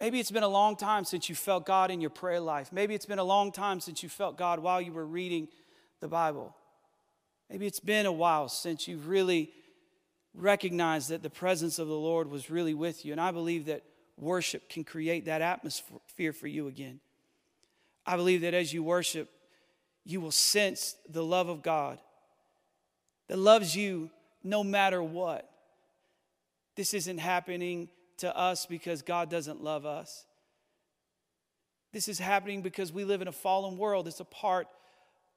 Maybe 0.00 0.18
it's 0.18 0.30
been 0.30 0.42
a 0.42 0.48
long 0.48 0.76
time 0.76 1.04
since 1.04 1.28
you 1.28 1.34
felt 1.34 1.66
God 1.66 1.90
in 1.90 2.00
your 2.00 2.10
prayer 2.10 2.40
life. 2.40 2.72
Maybe 2.72 2.94
it's 2.94 3.06
been 3.06 3.18
a 3.18 3.24
long 3.24 3.52
time 3.52 3.80
since 3.80 4.02
you 4.02 4.08
felt 4.08 4.38
God 4.38 4.58
while 4.58 4.80
you 4.80 4.92
were 4.92 5.06
reading 5.06 5.48
the 6.00 6.08
Bible. 6.08 6.56
Maybe 7.50 7.66
it's 7.66 7.80
been 7.80 8.06
a 8.06 8.12
while 8.12 8.48
since 8.48 8.88
you've 8.88 9.08
really 9.08 9.50
recognized 10.34 11.10
that 11.10 11.22
the 11.22 11.30
presence 11.30 11.78
of 11.78 11.88
the 11.88 11.94
Lord 11.94 12.30
was 12.30 12.48
really 12.48 12.74
with 12.74 13.04
you. 13.04 13.12
And 13.12 13.20
I 13.20 13.30
believe 13.30 13.66
that 13.66 13.82
worship 14.16 14.68
can 14.68 14.84
create 14.84 15.26
that 15.26 15.42
atmosphere 15.42 16.32
for 16.32 16.46
you 16.46 16.68
again. 16.68 17.00
I 18.06 18.16
believe 18.16 18.40
that 18.42 18.54
as 18.54 18.72
you 18.72 18.82
worship, 18.82 19.28
you 20.04 20.20
will 20.20 20.30
sense 20.30 20.96
the 21.08 21.24
love 21.24 21.48
of 21.48 21.62
God 21.62 21.98
that 23.28 23.38
loves 23.38 23.76
you 23.76 24.10
no 24.42 24.64
matter 24.64 25.02
what. 25.02 25.48
This 26.76 26.94
isn't 26.94 27.18
happening 27.18 27.88
to 28.18 28.36
us 28.36 28.66
because 28.66 29.02
God 29.02 29.30
doesn't 29.30 29.62
love 29.62 29.86
us. 29.86 30.24
This 31.92 32.08
is 32.08 32.18
happening 32.18 32.62
because 32.62 32.92
we 32.92 33.04
live 33.04 33.22
in 33.22 33.28
a 33.28 33.32
fallen 33.32 33.76
world. 33.76 34.06
It's 34.06 34.20
a 34.20 34.24
part 34.24 34.68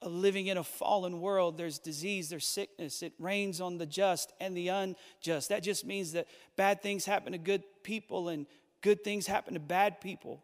of 0.01 0.11
living 0.11 0.47
in 0.47 0.57
a 0.57 0.63
fallen 0.63 1.21
world. 1.21 1.57
There's 1.57 1.79
disease, 1.79 2.29
there's 2.29 2.45
sickness. 2.45 3.01
It 3.01 3.13
rains 3.19 3.61
on 3.61 3.77
the 3.77 3.85
just 3.85 4.33
and 4.39 4.55
the 4.55 4.67
unjust. 4.67 5.49
That 5.49 5.63
just 5.63 5.85
means 5.85 6.11
that 6.11 6.27
bad 6.55 6.81
things 6.81 7.05
happen 7.05 7.31
to 7.31 7.37
good 7.37 7.63
people 7.83 8.29
and 8.29 8.45
good 8.81 9.03
things 9.03 9.27
happen 9.27 9.53
to 9.53 9.59
bad 9.59 10.01
people. 10.01 10.43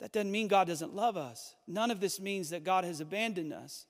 That 0.00 0.12
doesn't 0.12 0.30
mean 0.30 0.48
God 0.48 0.66
doesn't 0.66 0.94
love 0.94 1.16
us. 1.16 1.54
None 1.66 1.90
of 1.90 2.00
this 2.00 2.20
means 2.20 2.50
that 2.50 2.64
God 2.64 2.84
has 2.84 3.00
abandoned 3.00 3.52
us. 3.52 3.86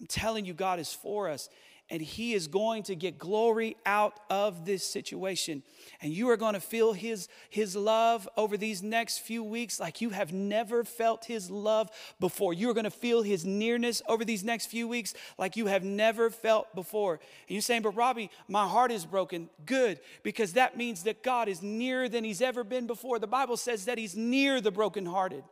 I'm 0.00 0.06
telling 0.06 0.44
you, 0.44 0.54
God 0.54 0.78
is 0.78 0.92
for 0.92 1.28
us 1.28 1.48
and 1.90 2.00
He 2.00 2.32
is 2.32 2.48
going 2.48 2.82
to 2.84 2.94
get 2.94 3.18
glory 3.18 3.76
out 3.84 4.18
of 4.30 4.64
this 4.64 4.84
situation. 4.84 5.62
And 6.00 6.12
you 6.12 6.30
are 6.30 6.36
going 6.36 6.54
to 6.54 6.60
feel 6.60 6.92
His, 6.92 7.28
His 7.50 7.76
love 7.76 8.28
over 8.36 8.56
these 8.56 8.82
next 8.82 9.18
few 9.18 9.44
weeks 9.44 9.78
like 9.78 10.00
you 10.00 10.10
have 10.10 10.32
never 10.32 10.82
felt 10.84 11.26
His 11.26 11.50
love 11.50 11.90
before. 12.20 12.54
You 12.54 12.70
are 12.70 12.74
going 12.74 12.84
to 12.84 12.90
feel 12.90 13.22
His 13.22 13.44
nearness 13.44 14.00
over 14.08 14.24
these 14.24 14.42
next 14.42 14.66
few 14.66 14.88
weeks 14.88 15.14
like 15.38 15.56
you 15.56 15.66
have 15.66 15.84
never 15.84 16.30
felt 16.30 16.74
before. 16.74 17.14
And 17.14 17.20
you're 17.50 17.60
saying, 17.60 17.82
but 17.82 17.96
Robbie, 17.96 18.30
my 18.48 18.66
heart 18.66 18.90
is 18.90 19.04
broken. 19.04 19.50
Good, 19.66 20.00
because 20.22 20.54
that 20.54 20.76
means 20.76 21.02
that 21.02 21.22
God 21.22 21.48
is 21.48 21.62
nearer 21.62 22.08
than 22.08 22.24
He's 22.24 22.42
ever 22.42 22.64
been 22.64 22.86
before. 22.86 23.18
The 23.18 23.26
Bible 23.26 23.58
says 23.58 23.84
that 23.84 23.98
He's 23.98 24.16
near 24.16 24.60
the 24.60 24.70
brokenhearted. 24.70 25.44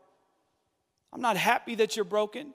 I'm 1.12 1.20
not 1.20 1.36
happy 1.36 1.74
that 1.74 1.94
you're 1.94 2.06
broken. 2.06 2.54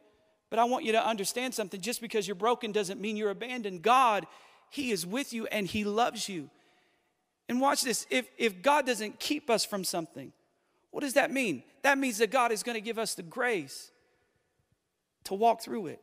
But 0.50 0.60
I 0.60 0.64
want 0.64 0.86
you 0.86 0.94
to 0.94 1.06
understand 1.06 1.54
something. 1.54 1.82
Just 1.82 2.02
because 2.02 2.28
you're 2.28 2.36
broken 2.36 2.72
doesn't 2.72 3.02
mean 3.02 3.18
you're 3.18 3.30
abandoned. 3.30 3.82
God, 3.82 4.26
He 4.70 4.92
is 4.92 5.06
with 5.06 5.34
you 5.34 5.48
and 5.48 5.68
He 5.68 5.84
loves 5.84 6.30
you. 6.30 6.50
And 7.50 7.62
watch 7.62 7.82
this 7.82 8.06
if, 8.10 8.28
if 8.38 8.62
God 8.62 8.86
doesn't 8.86 9.20
keep 9.20 9.50
us 9.50 9.66
from 9.66 9.84
something, 9.84 10.32
what 10.92 11.02
does 11.02 11.14
that 11.14 11.32
mean? 11.32 11.64
That 11.84 11.98
means 11.98 12.18
that 12.18 12.32
God 12.32 12.52
is 12.52 12.64
going 12.64 12.76
to 12.76 12.82
give 12.82 12.98
us 12.98 13.16
the 13.16 13.24
grace 13.24 13.92
to 15.26 15.34
walk 15.34 15.62
through 15.62 15.88
it. 15.88 16.02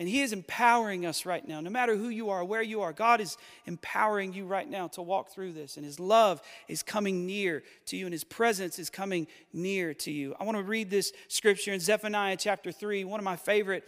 And 0.00 0.08
He 0.08 0.22
is 0.22 0.32
empowering 0.32 1.06
us 1.06 1.24
right 1.24 1.46
now. 1.46 1.60
No 1.60 1.70
matter 1.70 1.96
who 1.96 2.08
you 2.08 2.30
are, 2.30 2.44
where 2.44 2.62
you 2.62 2.82
are, 2.82 2.92
God 2.92 3.20
is 3.20 3.36
empowering 3.66 4.32
you 4.32 4.44
right 4.44 4.68
now 4.68 4.88
to 4.88 5.02
walk 5.02 5.30
through 5.30 5.52
this. 5.52 5.76
And 5.76 5.86
His 5.86 6.00
love 6.00 6.42
is 6.68 6.82
coming 6.82 7.26
near 7.26 7.62
to 7.86 7.96
you, 7.96 8.06
and 8.06 8.12
His 8.12 8.24
presence 8.24 8.78
is 8.78 8.90
coming 8.90 9.26
near 9.52 9.94
to 9.94 10.10
you. 10.10 10.34
I 10.40 10.44
want 10.44 10.56
to 10.56 10.64
read 10.64 10.90
this 10.90 11.12
scripture 11.28 11.72
in 11.72 11.80
Zephaniah 11.80 12.36
chapter 12.36 12.72
3, 12.72 13.04
one 13.04 13.20
of 13.20 13.24
my 13.24 13.36
favorite 13.36 13.84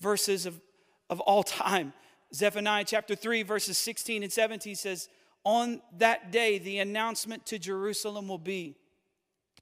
verses 0.00 0.44
of, 0.44 0.60
of 1.08 1.20
all 1.20 1.42
time. 1.42 1.92
Zephaniah 2.34 2.84
chapter 2.84 3.14
3, 3.14 3.42
verses 3.44 3.78
16 3.78 4.22
and 4.22 4.32
17 4.32 4.74
says, 4.74 5.08
On 5.44 5.80
that 5.98 6.32
day, 6.32 6.58
the 6.58 6.78
announcement 6.78 7.46
to 7.46 7.58
Jerusalem 7.58 8.28
will 8.28 8.38
be 8.38 8.76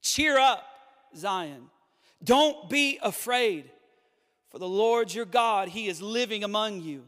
Cheer 0.07 0.39
up, 0.39 0.65
Zion. 1.17 1.69
Don't 2.23 2.71
be 2.71 2.99
afraid. 3.03 3.71
For 4.57 4.61
the 4.61 4.67
Lord 4.67 5.13
your 5.13 5.27
God, 5.27 5.69
He 5.69 5.87
is 5.87 6.01
living 6.01 6.43
among 6.43 6.81
you. 6.81 7.03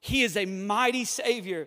He 0.00 0.22
is 0.22 0.36
a 0.36 0.44
mighty 0.44 1.06
Savior, 1.06 1.66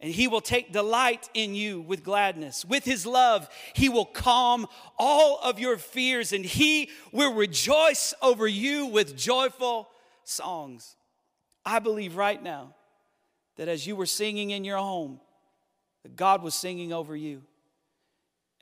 and 0.00 0.10
He 0.10 0.26
will 0.26 0.40
take 0.40 0.72
delight 0.72 1.28
in 1.34 1.54
you 1.54 1.82
with 1.82 2.02
gladness. 2.02 2.64
With 2.64 2.82
His 2.82 3.04
love, 3.04 3.46
He 3.74 3.90
will 3.90 4.06
calm 4.06 4.66
all 4.98 5.38
of 5.42 5.58
your 5.58 5.76
fears, 5.76 6.32
and 6.32 6.46
He 6.46 6.88
will 7.12 7.34
rejoice 7.34 8.14
over 8.22 8.48
you 8.48 8.86
with 8.86 9.18
joyful 9.18 9.90
songs. 10.22 10.96
I 11.66 11.78
believe 11.78 12.16
right 12.16 12.42
now 12.42 12.74
that 13.58 13.68
as 13.68 13.86
you 13.86 13.96
were 13.96 14.06
singing 14.06 14.48
in 14.48 14.64
your 14.64 14.78
home, 14.78 15.20
that 16.04 16.16
God 16.16 16.42
was 16.42 16.54
singing 16.54 16.90
over 16.90 17.14
you. 17.14 17.42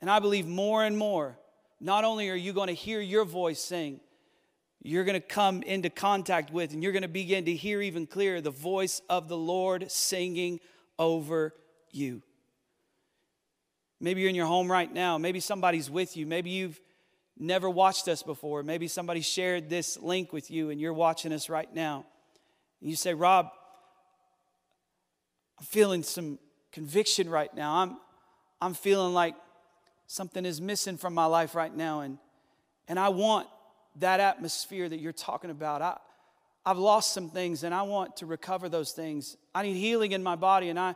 And 0.01 0.11
I 0.11 0.19
believe 0.19 0.47
more 0.47 0.83
and 0.83 0.97
more, 0.97 1.37
not 1.79 2.03
only 2.03 2.29
are 2.29 2.35
you 2.35 2.51
going 2.51 2.67
to 2.67 2.73
hear 2.73 2.99
your 2.99 3.23
voice 3.23 3.61
sing, 3.61 4.01
you're 4.85 5.05
going 5.05 5.19
to 5.19 5.25
come 5.25 5.63
into 5.63 5.89
contact 5.89 6.51
with, 6.51 6.73
and 6.73 6.83
you're 6.83 6.91
going 6.91 7.03
to 7.03 7.07
begin 7.07 7.45
to 7.45 7.55
hear 7.55 7.81
even 7.81 8.05
clearer 8.05 8.41
the 8.41 8.51
voice 8.51 9.01
of 9.09 9.29
the 9.29 9.37
Lord 9.37 9.89
singing 9.89 10.59
over 10.99 11.53
you. 11.91 12.21
Maybe 14.01 14.19
you're 14.19 14.29
in 14.29 14.35
your 14.35 14.45
home 14.45 14.69
right 14.69 14.93
now. 14.93 15.17
Maybe 15.17 15.39
somebody's 15.39 15.89
with 15.89 16.17
you. 16.17 16.25
Maybe 16.25 16.49
you've 16.49 16.81
never 17.39 17.69
watched 17.69 18.09
us 18.09 18.21
before. 18.21 18.61
Maybe 18.61 18.89
somebody 18.89 19.21
shared 19.21 19.69
this 19.69 19.97
link 19.97 20.33
with 20.33 20.51
you 20.51 20.69
and 20.69 20.81
you're 20.81 20.93
watching 20.93 21.31
us 21.31 21.47
right 21.49 21.73
now. 21.73 22.05
And 22.81 22.89
you 22.89 22.97
say, 22.97 23.13
Rob, 23.13 23.47
I'm 25.57 25.65
feeling 25.65 26.03
some 26.03 26.37
conviction 26.73 27.29
right 27.29 27.53
now. 27.55 27.75
I'm, 27.75 27.97
I'm 28.61 28.73
feeling 28.73 29.13
like 29.13 29.35
something 30.07 30.45
is 30.45 30.59
missing 30.59 30.97
from 30.97 31.13
my 31.13 31.25
life 31.25 31.55
right 31.55 31.73
now. 31.73 32.01
And, 32.01 32.17
and 32.89 32.99
I 32.99 33.07
want 33.07 33.47
that 33.97 34.19
atmosphere 34.19 34.89
that 34.89 34.99
you're 34.99 35.13
talking 35.13 35.49
about. 35.49 35.81
I, 35.81 35.97
I've 36.65 36.77
lost 36.77 37.13
some 37.13 37.29
things 37.29 37.63
and 37.63 37.73
I 37.73 37.81
want 37.83 38.17
to 38.17 38.25
recover 38.25 38.69
those 38.69 38.91
things. 38.91 39.37
I 39.53 39.63
need 39.63 39.75
healing 39.75 40.13
in 40.13 40.23
my 40.23 40.35
body 40.35 40.69
and 40.69 40.79
I, 40.79 40.95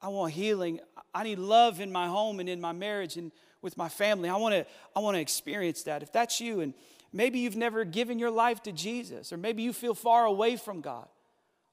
I 0.00 0.08
want 0.08 0.32
healing. 0.32 0.80
I 1.14 1.24
need 1.24 1.38
love 1.38 1.80
in 1.80 1.90
my 1.90 2.06
home 2.06 2.40
and 2.40 2.48
in 2.48 2.60
my 2.60 2.72
marriage 2.72 3.16
and 3.16 3.32
with 3.62 3.76
my 3.76 3.88
family. 3.88 4.28
I 4.28 4.36
want 4.36 4.54
to 4.54 4.66
I 4.94 5.00
want 5.00 5.16
to 5.16 5.20
experience 5.20 5.84
that. 5.84 6.02
If 6.02 6.12
that's 6.12 6.40
you 6.40 6.60
and 6.60 6.74
maybe 7.12 7.38
you've 7.38 7.56
never 7.56 7.84
given 7.84 8.18
your 8.18 8.30
life 8.30 8.62
to 8.64 8.72
Jesus 8.72 9.32
or 9.32 9.38
maybe 9.38 9.62
you 9.62 9.72
feel 9.72 9.94
far 9.94 10.26
away 10.26 10.56
from 10.56 10.82
God. 10.82 11.08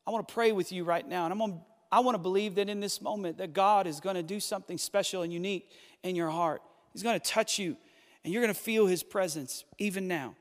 I 0.07 0.11
want 0.11 0.27
to 0.27 0.33
pray 0.33 0.53
with 0.53 0.71
you 0.71 0.83
right 0.83 1.07
now 1.07 1.25
and 1.25 1.33
I'm 1.33 1.39
going 1.39 1.61
I 1.91 1.99
want 1.99 2.15
to 2.15 2.19
believe 2.19 2.55
that 2.55 2.69
in 2.69 2.79
this 2.79 3.01
moment 3.01 3.39
that 3.39 3.51
God 3.51 3.85
is 3.85 3.99
going 3.99 4.15
to 4.15 4.23
do 4.23 4.39
something 4.39 4.77
special 4.77 5.23
and 5.23 5.33
unique 5.33 5.69
in 6.03 6.15
your 6.15 6.29
heart. 6.29 6.61
He's 6.93 7.03
going 7.03 7.19
to 7.19 7.25
touch 7.25 7.59
you 7.59 7.75
and 8.23 8.33
you're 8.33 8.41
going 8.41 8.53
to 8.53 8.59
feel 8.59 8.87
his 8.87 9.03
presence 9.03 9.65
even 9.77 10.07
now. 10.07 10.35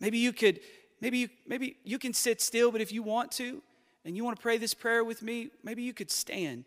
Maybe 0.00 0.18
you 0.18 0.32
could, 0.32 0.60
maybe 1.00 1.18
you, 1.18 1.28
maybe 1.46 1.76
you 1.84 1.98
can 1.98 2.12
sit 2.12 2.40
still, 2.40 2.72
but 2.72 2.80
if 2.80 2.92
you 2.92 3.02
want 3.02 3.32
to, 3.32 3.62
and 4.04 4.16
you 4.16 4.24
want 4.24 4.36
to 4.36 4.42
pray 4.42 4.58
this 4.58 4.74
prayer 4.74 5.02
with 5.02 5.22
me, 5.22 5.50
maybe 5.62 5.82
you 5.82 5.94
could 5.94 6.10
stand. 6.10 6.64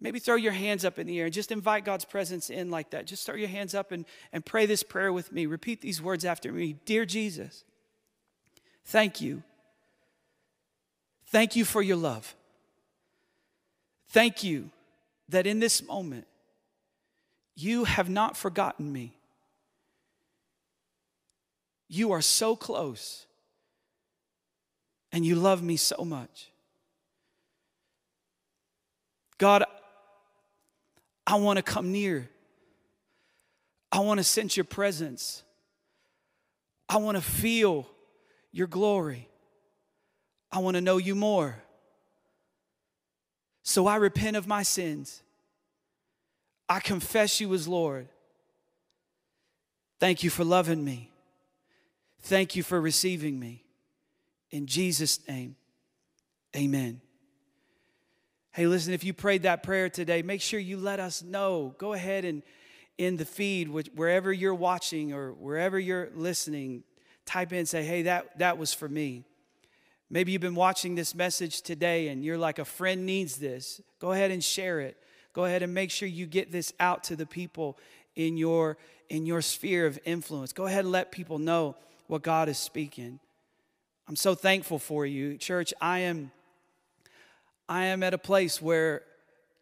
Maybe 0.00 0.18
throw 0.18 0.36
your 0.36 0.52
hands 0.52 0.84
up 0.84 0.98
in 0.98 1.06
the 1.06 1.18
air 1.18 1.26
and 1.26 1.34
just 1.34 1.52
invite 1.52 1.84
God's 1.84 2.04
presence 2.04 2.50
in 2.50 2.70
like 2.70 2.90
that. 2.90 3.06
Just 3.06 3.26
throw 3.26 3.36
your 3.36 3.48
hands 3.48 3.74
up 3.74 3.92
and, 3.92 4.04
and 4.32 4.44
pray 4.44 4.66
this 4.66 4.82
prayer 4.82 5.12
with 5.12 5.32
me. 5.32 5.46
Repeat 5.46 5.80
these 5.80 6.02
words 6.02 6.24
after 6.24 6.52
me 6.52 6.76
Dear 6.84 7.04
Jesus, 7.04 7.64
thank 8.84 9.20
you. 9.20 9.42
Thank 11.26 11.56
you 11.56 11.64
for 11.64 11.82
your 11.82 11.96
love. 11.96 12.34
Thank 14.08 14.44
you 14.44 14.70
that 15.28 15.46
in 15.46 15.58
this 15.58 15.82
moment, 15.82 16.26
you 17.56 17.84
have 17.84 18.08
not 18.08 18.36
forgotten 18.36 18.92
me. 18.92 19.16
You 21.94 22.10
are 22.10 22.22
so 22.22 22.56
close 22.56 23.24
and 25.12 25.24
you 25.24 25.36
love 25.36 25.62
me 25.62 25.76
so 25.76 26.04
much. 26.04 26.50
God, 29.38 29.62
I 31.24 31.36
want 31.36 31.58
to 31.58 31.62
come 31.62 31.92
near. 31.92 32.28
I 33.92 34.00
want 34.00 34.18
to 34.18 34.24
sense 34.24 34.56
your 34.56 34.64
presence. 34.64 35.44
I 36.88 36.96
want 36.96 37.16
to 37.16 37.22
feel 37.22 37.88
your 38.50 38.66
glory. 38.66 39.28
I 40.50 40.58
want 40.58 40.74
to 40.74 40.80
know 40.80 40.96
you 40.96 41.14
more. 41.14 41.62
So 43.62 43.86
I 43.86 43.96
repent 43.96 44.36
of 44.36 44.48
my 44.48 44.64
sins. 44.64 45.22
I 46.68 46.80
confess 46.80 47.40
you 47.40 47.54
as 47.54 47.68
Lord. 47.68 48.08
Thank 50.00 50.24
you 50.24 50.30
for 50.30 50.42
loving 50.42 50.84
me. 50.84 51.12
Thank 52.24 52.56
you 52.56 52.62
for 52.62 52.80
receiving 52.80 53.38
me. 53.38 53.64
In 54.50 54.66
Jesus' 54.66 55.20
name, 55.28 55.56
amen. 56.56 57.02
Hey, 58.52 58.66
listen, 58.66 58.94
if 58.94 59.04
you 59.04 59.12
prayed 59.12 59.42
that 59.42 59.62
prayer 59.62 59.90
today, 59.90 60.22
make 60.22 60.40
sure 60.40 60.58
you 60.58 60.78
let 60.78 61.00
us 61.00 61.22
know. 61.22 61.74
Go 61.76 61.92
ahead 61.92 62.24
and 62.24 62.42
in 62.96 63.18
the 63.18 63.26
feed, 63.26 63.68
wherever 63.68 64.32
you're 64.32 64.54
watching 64.54 65.12
or 65.12 65.32
wherever 65.32 65.78
you're 65.78 66.08
listening, 66.14 66.82
type 67.26 67.52
in 67.52 67.66
say, 67.66 67.84
hey, 67.84 68.02
that, 68.02 68.38
that 68.38 68.56
was 68.56 68.72
for 68.72 68.88
me. 68.88 69.24
Maybe 70.08 70.32
you've 70.32 70.40
been 70.40 70.54
watching 70.54 70.94
this 70.94 71.14
message 71.14 71.60
today 71.60 72.08
and 72.08 72.24
you're 72.24 72.38
like, 72.38 72.58
a 72.58 72.64
friend 72.64 73.04
needs 73.04 73.36
this. 73.36 73.82
Go 73.98 74.12
ahead 74.12 74.30
and 74.30 74.42
share 74.42 74.80
it. 74.80 74.96
Go 75.34 75.44
ahead 75.44 75.62
and 75.62 75.74
make 75.74 75.90
sure 75.90 76.08
you 76.08 76.24
get 76.24 76.52
this 76.52 76.72
out 76.80 77.04
to 77.04 77.16
the 77.16 77.26
people 77.26 77.76
in 78.16 78.38
your, 78.38 78.78
in 79.10 79.26
your 79.26 79.42
sphere 79.42 79.84
of 79.84 79.98
influence. 80.06 80.54
Go 80.54 80.64
ahead 80.64 80.84
and 80.84 80.92
let 80.92 81.12
people 81.12 81.38
know 81.38 81.76
what 82.06 82.22
God 82.22 82.48
is 82.48 82.58
speaking. 82.58 83.20
I'm 84.08 84.16
so 84.16 84.34
thankful 84.34 84.78
for 84.78 85.06
you. 85.06 85.36
Church, 85.38 85.72
I 85.80 86.00
am 86.00 86.30
I 87.66 87.86
am 87.86 88.02
at 88.02 88.12
a 88.12 88.18
place 88.18 88.60
where, 88.60 89.02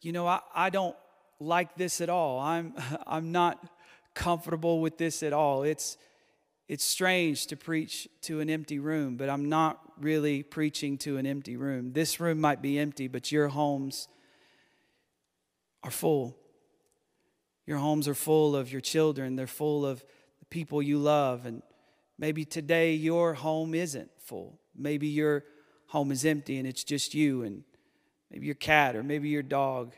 you 0.01 0.11
know, 0.11 0.27
I, 0.27 0.41
I 0.55 0.71
don't 0.71 0.97
like 1.39 1.77
this 1.77 2.01
at 2.01 2.09
all. 2.09 2.41
I'm 2.41 2.75
I'm 3.07 3.33
not 3.33 3.65
comfortable 4.15 4.81
with 4.81 4.99
this 4.99 5.23
at 5.23 5.33
all. 5.33 5.63
It's 5.63 5.97
it's 6.69 6.85
strange 6.85 7.47
to 7.49 7.57
preach 7.57 8.09
to 8.23 8.41
an 8.41 8.49
empty 8.49 8.79
room, 8.79 9.17
but 9.17 9.29
I'm 9.29 9.49
not 9.49 9.79
really 10.01 10.43
preaching 10.43 10.97
to 10.99 11.19
an 11.19 11.27
empty 11.27 11.57
room. 11.57 11.93
This 11.93 12.19
room 12.19 12.41
might 12.41 12.63
be 12.63 12.79
empty, 12.79 13.09
but 13.09 13.31
your 13.31 13.49
homes 13.49 14.09
are 15.83 15.91
full. 15.91 16.37
Your 17.67 17.79
homes 17.79 18.09
are 18.09 18.15
full 18.15 18.57
of 18.57 18.73
your 18.73 18.81
children, 18.81 19.37
they're 19.37 19.47
full 19.47 19.87
of 19.87 20.05
the 20.41 20.47
people 20.47 20.83
you 20.83 20.99
love. 20.99 21.47
And 21.47 21.63
maybe 22.19 22.45
today 22.45 22.95
your 22.95 23.35
home 23.35 23.75
isn't 23.75 24.11
full. 24.19 24.59
Maybe 24.77 25.09
your 25.09 25.45
home 25.87 26.11
is 26.11 26.25
empty 26.25 26.59
and 26.59 26.67
it's 26.67 26.85
just 26.85 27.15
you 27.15 27.43
and 27.43 27.65
maybe 28.31 28.47
your 28.47 28.55
cat 28.55 28.97
or 28.97 29.03
maybe 29.03 29.29
your 29.29 29.43
dog. 29.43 29.93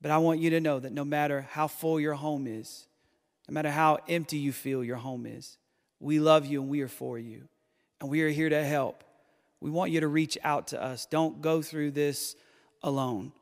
But 0.00 0.10
I 0.10 0.18
want 0.18 0.40
you 0.40 0.50
to 0.50 0.60
know 0.60 0.78
that 0.78 0.92
no 0.92 1.04
matter 1.04 1.46
how 1.50 1.66
full 1.66 1.98
your 1.98 2.14
home 2.14 2.46
is, 2.46 2.86
no 3.48 3.52
matter 3.52 3.70
how 3.70 3.98
empty 4.08 4.38
you 4.38 4.52
feel 4.52 4.82
your 4.82 4.96
home 4.96 5.26
is, 5.26 5.58
we 6.00 6.20
love 6.20 6.46
you 6.46 6.60
and 6.60 6.70
we 6.70 6.80
are 6.80 6.88
for 6.88 7.18
you. 7.18 7.48
And 8.00 8.10
we 8.10 8.22
are 8.22 8.28
here 8.28 8.48
to 8.48 8.64
help. 8.64 9.04
We 9.60 9.70
want 9.70 9.92
you 9.92 10.00
to 10.00 10.08
reach 10.08 10.36
out 10.44 10.68
to 10.68 10.82
us. 10.82 11.06
Don't 11.06 11.40
go 11.40 11.62
through 11.62 11.92
this 11.92 12.36
alone. 12.82 13.32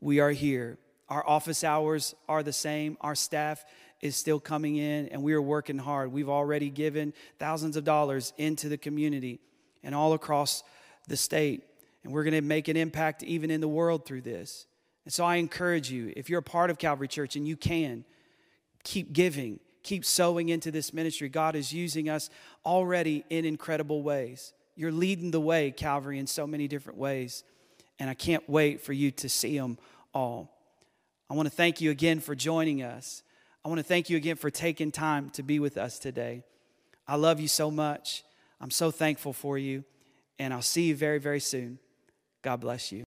We 0.00 0.20
are 0.20 0.30
here. 0.30 0.78
Our 1.08 1.26
office 1.26 1.64
hours 1.64 2.14
are 2.28 2.42
the 2.42 2.52
same. 2.52 2.98
Our 3.00 3.14
staff 3.14 3.64
is 4.00 4.16
still 4.16 4.38
coming 4.38 4.76
in, 4.76 5.08
and 5.08 5.22
we 5.22 5.32
are 5.32 5.42
working 5.42 5.78
hard. 5.78 6.12
We've 6.12 6.28
already 6.28 6.70
given 6.70 7.14
thousands 7.38 7.76
of 7.76 7.84
dollars 7.84 8.32
into 8.36 8.68
the 8.68 8.76
community 8.76 9.40
and 9.82 9.94
all 9.94 10.12
across 10.12 10.62
the 11.08 11.16
state. 11.16 11.64
And 12.04 12.12
we're 12.12 12.24
going 12.24 12.34
to 12.34 12.40
make 12.42 12.68
an 12.68 12.76
impact 12.76 13.22
even 13.22 13.50
in 13.50 13.60
the 13.60 13.68
world 13.68 14.04
through 14.04 14.22
this. 14.22 14.66
And 15.04 15.12
so 15.12 15.24
I 15.24 15.36
encourage 15.36 15.90
you, 15.90 16.12
if 16.16 16.28
you're 16.28 16.40
a 16.40 16.42
part 16.42 16.70
of 16.70 16.78
Calvary 16.78 17.08
Church 17.08 17.36
and 17.36 17.46
you 17.46 17.56
can, 17.56 18.04
keep 18.84 19.12
giving, 19.12 19.60
keep 19.82 20.04
sowing 20.04 20.48
into 20.48 20.70
this 20.70 20.92
ministry. 20.92 21.28
God 21.28 21.56
is 21.56 21.72
using 21.72 22.08
us 22.08 22.28
already 22.64 23.24
in 23.30 23.44
incredible 23.44 24.02
ways. 24.02 24.52
You're 24.74 24.92
leading 24.92 25.30
the 25.30 25.40
way, 25.40 25.70
Calvary, 25.70 26.18
in 26.18 26.26
so 26.26 26.46
many 26.46 26.68
different 26.68 26.98
ways. 26.98 27.44
And 27.98 28.10
I 28.10 28.14
can't 28.14 28.48
wait 28.48 28.80
for 28.80 28.92
you 28.92 29.10
to 29.12 29.28
see 29.28 29.56
them 29.56 29.78
all. 30.12 30.52
I 31.30 31.34
want 31.34 31.48
to 31.48 31.54
thank 31.54 31.80
you 31.80 31.90
again 31.90 32.20
for 32.20 32.34
joining 32.34 32.82
us. 32.82 33.22
I 33.66 33.68
want 33.68 33.80
to 33.80 33.82
thank 33.82 34.08
you 34.08 34.16
again 34.16 34.36
for 34.36 34.48
taking 34.48 34.92
time 34.92 35.28
to 35.30 35.42
be 35.42 35.58
with 35.58 35.76
us 35.76 35.98
today. 35.98 36.44
I 37.08 37.16
love 37.16 37.40
you 37.40 37.48
so 37.48 37.68
much. 37.68 38.22
I'm 38.60 38.70
so 38.70 38.92
thankful 38.92 39.32
for 39.32 39.58
you. 39.58 39.82
And 40.38 40.54
I'll 40.54 40.62
see 40.62 40.84
you 40.84 40.94
very, 40.94 41.18
very 41.18 41.40
soon. 41.40 41.80
God 42.42 42.60
bless 42.60 42.92
you. 42.92 43.04